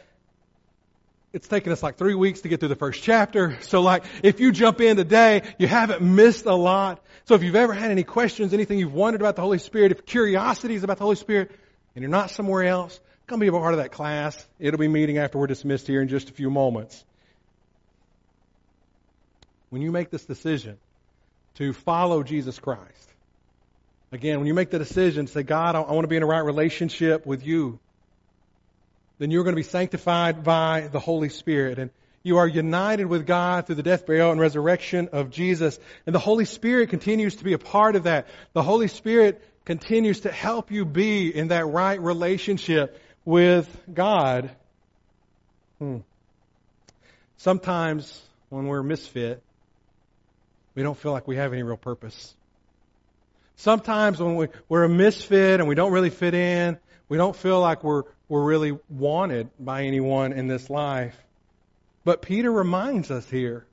it's 1.33 1.47
taken 1.47 1.71
us 1.71 1.81
like 1.81 1.97
three 1.97 2.13
weeks 2.13 2.41
to 2.41 2.47
get 2.47 2.59
through 2.59 2.69
the 2.69 2.75
first 2.75 3.01
chapter. 3.01 3.57
So 3.61 3.81
like, 3.81 4.05
if 4.21 4.39
you 4.39 4.51
jump 4.51 4.79
in 4.81 4.97
today, 4.97 5.41
you 5.57 5.67
haven't 5.67 6.03
missed 6.03 6.45
a 6.45 6.53
lot. 6.53 7.03
So 7.25 7.33
if 7.33 7.41
you've 7.41 7.55
ever 7.55 7.73
had 7.73 7.89
any 7.89 8.03
questions, 8.03 8.53
anything 8.53 8.77
you've 8.77 8.93
wondered 8.93 9.21
about 9.21 9.35
the 9.35 9.41
Holy 9.41 9.57
Spirit, 9.57 9.91
if 9.91 10.05
curiosity 10.05 10.75
is 10.75 10.83
about 10.83 10.99
the 10.99 11.03
Holy 11.03 11.15
Spirit, 11.15 11.49
and 11.95 12.03
you're 12.03 12.11
not 12.11 12.29
somewhere 12.29 12.63
else, 12.63 12.99
come 13.25 13.39
be 13.39 13.47
a 13.47 13.51
part 13.51 13.73
of 13.73 13.79
that 13.79 13.91
class. 13.91 14.47
It'll 14.59 14.79
be 14.79 14.87
meeting 14.87 15.17
after 15.17 15.39
we're 15.39 15.47
dismissed 15.47 15.87
here 15.87 16.03
in 16.03 16.07
just 16.07 16.29
a 16.29 16.33
few 16.33 16.51
moments. 16.51 17.03
When 19.71 19.81
you 19.81 19.91
make 19.91 20.11
this 20.11 20.25
decision 20.25 20.77
to 21.55 21.73
follow 21.73 22.21
Jesus 22.21 22.59
Christ, 22.59 23.09
again, 24.11 24.37
when 24.37 24.45
you 24.45 24.53
make 24.53 24.69
the 24.69 24.77
decision, 24.77 25.25
to 25.25 25.31
say, 25.31 25.41
God, 25.41 25.75
I 25.75 25.79
want 25.79 26.03
to 26.03 26.07
be 26.07 26.15
in 26.15 26.21
a 26.21 26.27
right 26.27 26.45
relationship 26.45 27.25
with 27.25 27.43
you 27.43 27.79
then 29.23 29.31
you're 29.31 29.45
going 29.45 29.55
to 29.55 29.59
be 29.59 29.63
sanctified 29.63 30.43
by 30.43 30.89
the 30.91 30.99
Holy 30.99 31.29
Spirit. 31.29 31.79
And 31.79 31.91
you 32.23 32.39
are 32.39 32.47
united 32.47 33.05
with 33.05 33.25
God 33.25 33.65
through 33.65 33.75
the 33.75 33.83
death, 33.83 34.05
burial, 34.05 34.31
and 34.31 34.41
resurrection 34.41 35.07
of 35.13 35.29
Jesus. 35.31 35.79
And 36.05 36.13
the 36.13 36.19
Holy 36.19 36.43
Spirit 36.43 36.89
continues 36.89 37.37
to 37.37 37.45
be 37.45 37.53
a 37.53 37.57
part 37.57 37.95
of 37.95 38.03
that. 38.03 38.27
The 38.51 38.61
Holy 38.61 38.89
Spirit 38.89 39.41
continues 39.63 40.19
to 40.21 40.31
help 40.31 40.71
you 40.71 40.83
be 40.83 41.33
in 41.33 41.47
that 41.47 41.67
right 41.67 42.01
relationship 42.01 42.99
with 43.23 43.65
God. 43.93 44.51
Hmm. 45.79 45.99
Sometimes 47.37 48.21
when 48.49 48.67
we're 48.67 48.83
misfit, 48.83 49.41
we 50.75 50.83
don't 50.83 50.97
feel 50.97 51.13
like 51.13 51.29
we 51.29 51.37
have 51.37 51.53
any 51.53 51.63
real 51.63 51.77
purpose. 51.77 52.35
Sometimes 53.55 54.19
when 54.19 54.35
we, 54.35 54.47
we're 54.67 54.83
a 54.83 54.89
misfit 54.89 55.61
and 55.61 55.69
we 55.69 55.75
don't 55.75 55.93
really 55.93 56.09
fit 56.09 56.33
in, 56.33 56.77
we 57.07 57.15
don't 57.15 57.37
feel 57.37 57.61
like 57.61 57.85
we're, 57.85 58.03
we're 58.33 58.43
really 58.43 58.75
wanted 58.89 59.47
by 59.59 59.83
anyone 59.83 60.33
in 60.33 60.47
this 60.47 60.67
life. 60.67 61.15
But 62.03 62.23
Peter 62.23 62.51
reminds 62.51 63.11
us 63.11 63.29
here. 63.29 63.63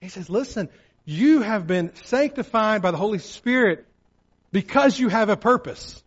He 0.00 0.08
says, 0.08 0.28
listen, 0.28 0.68
you 1.04 1.42
have 1.42 1.68
been 1.68 1.92
sanctified 1.94 2.82
by 2.82 2.90
the 2.90 2.96
Holy 2.96 3.20
Spirit 3.20 3.86
because 4.50 4.98
you 4.98 5.10
have 5.10 5.28
a 5.28 5.36
purpose. 5.36 6.02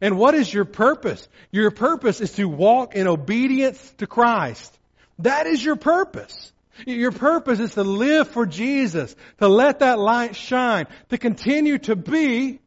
And 0.00 0.16
what 0.16 0.36
is 0.36 0.54
your 0.54 0.64
purpose? 0.64 1.28
Your 1.50 1.72
purpose 1.72 2.20
is 2.20 2.30
to 2.34 2.44
walk 2.44 2.94
in 2.94 3.08
obedience 3.08 3.92
to 3.98 4.06
Christ. 4.06 4.72
That 5.18 5.48
is 5.48 5.64
your 5.64 5.74
purpose. 5.74 6.52
Your 6.86 7.10
purpose 7.10 7.58
is 7.58 7.74
to 7.74 7.82
live 7.82 8.28
for 8.28 8.46
Jesus, 8.46 9.16
to 9.40 9.48
let 9.48 9.80
that 9.80 9.98
light 9.98 10.36
shine, 10.36 10.86
to 11.08 11.18
continue 11.18 11.78
to 11.78 11.96
be, 11.96 12.60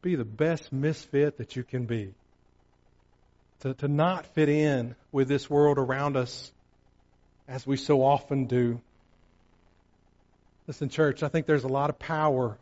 be 0.00 0.16
the 0.16 0.24
best 0.24 0.72
misfit 0.72 1.36
that 1.36 1.56
you 1.56 1.62
can 1.62 1.84
be. 1.84 2.14
To, 3.64 3.74
to 3.74 3.88
not 3.88 4.26
fit 4.26 4.50
in 4.50 4.94
with 5.10 5.26
this 5.26 5.48
world 5.48 5.78
around 5.78 6.16
us 6.18 6.52
as 7.48 7.66
we 7.66 7.78
so 7.78 8.04
often 8.04 8.44
do. 8.44 8.80
Listen, 10.66 10.90
church, 10.90 11.22
I 11.22 11.28
think 11.28 11.46
there's 11.46 11.64
a 11.64 11.68
lot 11.68 11.88
of 11.88 11.98
power 11.98 12.58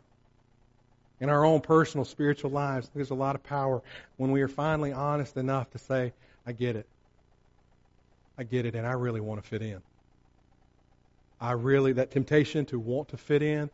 in 1.19 1.29
our 1.29 1.45
own 1.45 1.59
personal 1.59 2.05
spiritual 2.05 2.51
lives. 2.51 2.89
There's 2.95 3.09
a 3.09 3.15
lot 3.15 3.35
of 3.35 3.43
power 3.43 3.81
when 4.15 4.31
we 4.31 4.41
are 4.43 4.47
finally 4.47 4.93
honest 4.93 5.35
enough 5.35 5.69
to 5.71 5.77
say, 5.77 6.13
I 6.47 6.53
get 6.53 6.77
it. 6.77 6.87
I 8.37 8.43
get 8.43 8.65
it, 8.65 8.73
and 8.73 8.87
I 8.87 8.93
really 8.93 9.21
want 9.21 9.43
to 9.43 9.47
fit 9.47 9.61
in. 9.61 9.81
I 11.39 11.51
really, 11.51 11.93
that 11.93 12.11
temptation 12.11 12.65
to 12.67 12.79
want 12.79 13.09
to 13.09 13.17
fit 13.17 13.41
in 13.43 13.69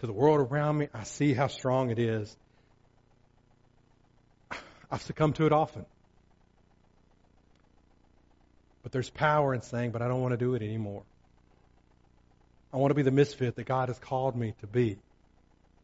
to 0.00 0.06
the 0.06 0.12
world 0.12 0.40
around 0.40 0.78
me, 0.78 0.88
I 0.92 1.04
see 1.04 1.32
how 1.32 1.46
strong 1.46 1.90
it 1.90 2.00
is. 2.00 2.36
I've 4.90 5.02
succumbed 5.02 5.36
to 5.36 5.46
it 5.46 5.52
often. 5.52 5.86
But 8.82 8.92
there's 8.92 9.10
power 9.10 9.54
in 9.54 9.62
saying, 9.62 9.92
but 9.92 10.02
I 10.02 10.08
don't 10.08 10.20
want 10.20 10.32
to 10.32 10.38
do 10.38 10.54
it 10.54 10.62
anymore. 10.62 11.02
I 12.72 12.78
want 12.78 12.90
to 12.90 12.94
be 12.94 13.02
the 13.02 13.10
misfit 13.10 13.56
that 13.56 13.64
God 13.64 13.88
has 13.88 13.98
called 13.98 14.36
me 14.36 14.54
to 14.60 14.66
be. 14.66 14.98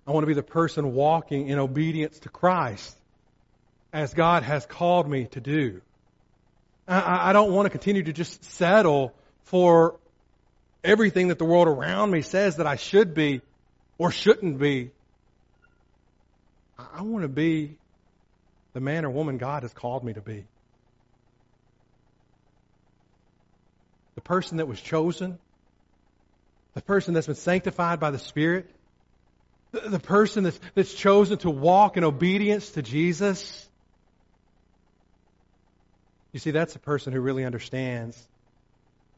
I 0.06 0.10
want 0.10 0.22
to 0.22 0.26
be 0.26 0.34
the 0.34 0.42
person 0.42 0.94
walking 0.94 1.48
in 1.48 1.58
obedience 1.58 2.18
to 2.20 2.28
Christ 2.28 2.96
as 3.92 4.14
God 4.14 4.42
has 4.42 4.64
called 4.64 5.08
me 5.08 5.26
to 5.32 5.40
do. 5.40 5.82
I, 6.88 7.30
I 7.30 7.32
don't 7.32 7.52
want 7.52 7.66
to 7.66 7.70
continue 7.70 8.02
to 8.04 8.12
just 8.12 8.42
settle 8.44 9.12
for 9.44 9.96
everything 10.82 11.28
that 11.28 11.38
the 11.38 11.44
world 11.44 11.68
around 11.68 12.10
me 12.10 12.22
says 12.22 12.56
that 12.56 12.66
I 12.66 12.76
should 12.76 13.14
be 13.14 13.42
or 13.98 14.10
shouldn't 14.10 14.58
be. 14.58 14.90
I 16.78 17.02
want 17.02 17.22
to 17.22 17.28
be 17.28 17.76
the 18.72 18.80
man 18.80 19.04
or 19.04 19.10
woman 19.10 19.38
God 19.38 19.62
has 19.62 19.72
called 19.72 20.04
me 20.04 20.14
to 20.14 20.20
be. 20.20 20.44
Person 24.28 24.58
that 24.58 24.68
was 24.68 24.80
chosen, 24.80 25.38
the 26.74 26.82
person 26.82 27.14
that's 27.14 27.26
been 27.26 27.34
sanctified 27.34 27.98
by 27.98 28.10
the 28.10 28.18
Spirit, 28.18 28.70
the, 29.72 29.80
the 29.88 29.98
person 29.98 30.44
that's, 30.44 30.60
that's 30.74 30.92
chosen 30.92 31.38
to 31.38 31.50
walk 31.50 31.96
in 31.96 32.04
obedience 32.04 32.70
to 32.72 32.82
Jesus. 32.82 33.66
You 36.32 36.40
see, 36.40 36.50
that's 36.50 36.76
a 36.76 36.78
person 36.78 37.14
who 37.14 37.20
really 37.20 37.44
understands 37.46 38.22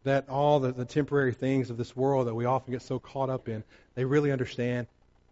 that 0.05 0.29
all 0.29 0.61
the, 0.61 0.73
the 0.73 0.85
temporary 0.85 1.35
things 1.35 1.71
of 1.71 1.77
this 1.77 1.95
world 1.95 2.29
that 2.29 2.35
we 2.35 2.45
often 2.45 2.73
get 2.73 2.83
so 2.83 3.01
caught 3.01 3.31
up 3.31 3.49
in, 3.49 3.65
they 3.97 4.05
really 4.05 4.31
understand 4.31 4.87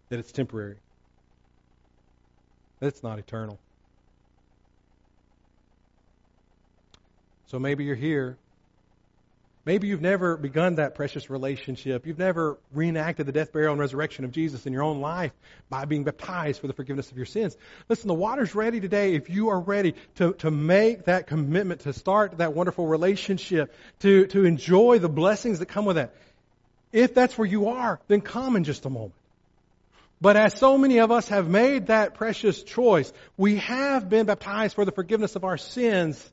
that 0.09 0.19
it's 0.19 0.31
temporary. 0.31 0.75
It's 2.81 3.01
not 3.01 3.17
eternal. 3.17 3.57
So 7.47 7.59
maybe 7.59 7.85
you're 7.85 7.95
here 7.95 8.37
Maybe 9.65 9.87
you've 9.87 10.01
never 10.01 10.37
begun 10.37 10.75
that 10.75 10.95
precious 10.95 11.29
relationship. 11.29 12.07
You've 12.07 12.17
never 12.17 12.57
reenacted 12.71 13.25
the 13.25 13.31
death, 13.31 13.51
burial, 13.51 13.73
and 13.73 13.79
resurrection 13.79 14.23
of 14.23 14.31
Jesus 14.31 14.65
in 14.65 14.71
your 14.71 14.83
own 14.83 15.01
life 15.01 15.33
by 15.69 15.85
being 15.85 16.05
baptized 16.05 16.61
for 16.61 16.67
the 16.67 16.73
forgiveness 16.73 17.11
of 17.11 17.17
your 17.17 17.25
sins. 17.25 17.57
Listen, 17.89 18.07
the 18.07 18.13
water's 18.13 18.55
ready 18.55 18.79
today 18.79 19.15
if 19.15 19.29
you 19.29 19.49
are 19.49 19.59
ready 19.59 19.95
to, 20.15 20.33
to 20.35 20.49
make 20.49 21.05
that 21.05 21.27
commitment, 21.27 21.81
to 21.81 21.93
start 21.93 22.37
that 22.37 22.53
wonderful 22.53 22.87
relationship, 22.87 23.73
to, 23.99 24.27
to 24.27 24.45
enjoy 24.45 24.99
the 24.99 25.09
blessings 25.09 25.59
that 25.59 25.65
come 25.65 25.85
with 25.85 25.97
that. 25.97 26.13
If 26.93 27.13
that's 27.13 27.37
where 27.37 27.47
you 27.47 27.67
are, 27.69 27.99
then 28.07 28.21
come 28.21 28.55
in 28.55 28.63
just 28.63 28.85
a 28.85 28.89
moment. 28.89 29.13
But 30.21 30.35
as 30.35 30.53
so 30.53 30.77
many 30.77 30.99
of 30.99 31.11
us 31.11 31.29
have 31.29 31.47
made 31.47 31.87
that 31.87 32.15
precious 32.15 32.63
choice, 32.63 33.11
we 33.37 33.57
have 33.57 34.09
been 34.09 34.25
baptized 34.25 34.75
for 34.75 34.85
the 34.85 34.91
forgiveness 34.91 35.35
of 35.35 35.43
our 35.43 35.57
sins 35.57 36.31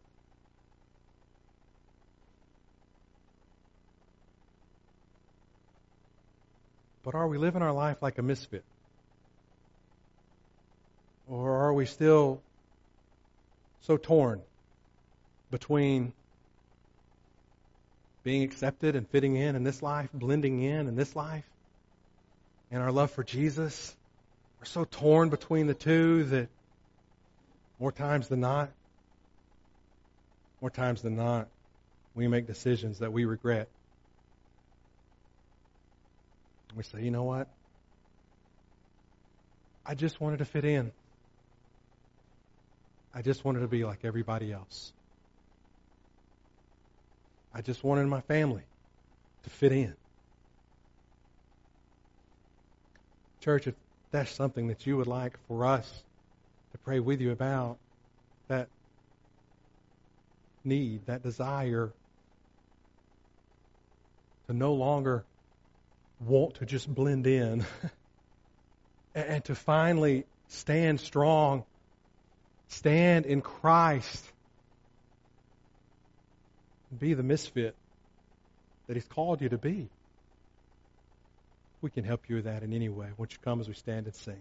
But 7.07 7.15
are 7.15 7.29
we 7.29 7.39
living 7.39 7.63
our 7.63 7.73
life 7.73 8.03
like 8.03 8.19
a 8.19 8.23
misfit? 8.23 8.65
Or 11.29 11.53
are 11.53 11.73
we 11.73 11.87
still 11.87 12.43
so 13.83 13.97
torn 13.97 14.43
between 15.53 16.13
being 18.25 18.43
accepted 18.43 18.97
and 18.97 19.09
fitting 19.09 19.37
in 19.37 19.55
in 19.55 19.63
this 19.63 19.85
life, 19.85 20.11
blending 20.13 20.61
in 20.61 20.89
in 20.89 20.97
this 20.97 21.15
life, 21.15 21.45
and 22.73 22.83
our 22.83 22.91
love 22.91 23.13
for 23.13 23.23
Jesus? 23.23 23.95
We're 24.59 24.67
so 24.67 24.85
torn 24.85 25.29
between 25.29 25.69
the 25.69 25.75
two 25.75 26.25
that 26.25 26.49
more 27.79 27.93
times 27.93 28.27
than 28.27 28.41
not, 28.41 28.71
more 30.61 30.71
times 30.71 31.03
than 31.03 31.15
not, 31.15 31.47
we 32.17 32.27
make 32.27 32.49
decisions 32.49 32.99
that 32.99 33.13
we 33.13 33.27
regret 33.27 33.69
we 36.77 36.83
say, 36.83 37.03
you 37.03 37.11
know 37.11 37.25
what? 37.25 37.49
I 39.85 39.95
just 39.95 40.21
wanted 40.21 40.39
to 40.39 40.45
fit 40.45 40.65
in. 40.65 40.93
I 43.15 43.23
just 43.23 43.45
wanted 43.45 43.61
to 43.61 43.69
be 43.69 43.85
like 43.85 44.05
everybody 44.05 44.53
else. 44.53 44.93
I 47.55 47.63
just 47.63 47.83
wanted 47.83 48.07
my 48.09 48.21
family 48.21 48.63
to 49.45 49.51
fit 49.51 49.73
in. 49.73 49.95
Church, 53.41 53.67
if 53.67 53.75
that's 54.11 54.31
something 54.31 54.67
that 54.67 54.87
you 54.87 54.99
would 54.99 55.07
like 55.07 55.39
for 55.49 55.65
us 55.65 56.03
to 56.73 56.79
pray 56.79 57.01
with 57.01 57.21
you 57.21 57.31
about, 57.31 57.79
that 58.49 58.69
need, 60.65 61.07
that 61.07 61.23
desire 61.23 61.91
to 64.49 64.53
no 64.53 64.75
longer 64.75 65.25
want 66.21 66.55
to 66.57 66.67
just 66.67 66.93
blend 66.93 67.27
in 67.27 67.65
and 69.15 69.45
to 69.45 69.55
finally 69.55 70.25
stand 70.49 71.01
strong, 71.01 71.65
stand 72.69 73.27
in 73.27 73.43
Christ, 73.43 74.25
and 76.91 77.01
be 77.01 77.15
the 77.15 77.23
misfit 77.23 77.75
that 78.87 78.97
He's 78.97 79.07
called 79.07 79.43
you 79.43 79.49
to 79.49 79.59
be. 79.59 79.89
We 81.83 81.91
can 81.91 82.05
help 82.05 82.29
you 82.29 82.37
with 82.37 82.45
that 82.47 82.63
in 82.63 82.73
any 82.73 82.89
way. 82.89 83.09
Won't 83.17 83.33
you 83.33 83.39
come 83.45 83.61
as 83.61 83.69
we 83.69 83.75
stand 83.75 84.07
and 84.07 84.15
sing? 84.15 84.41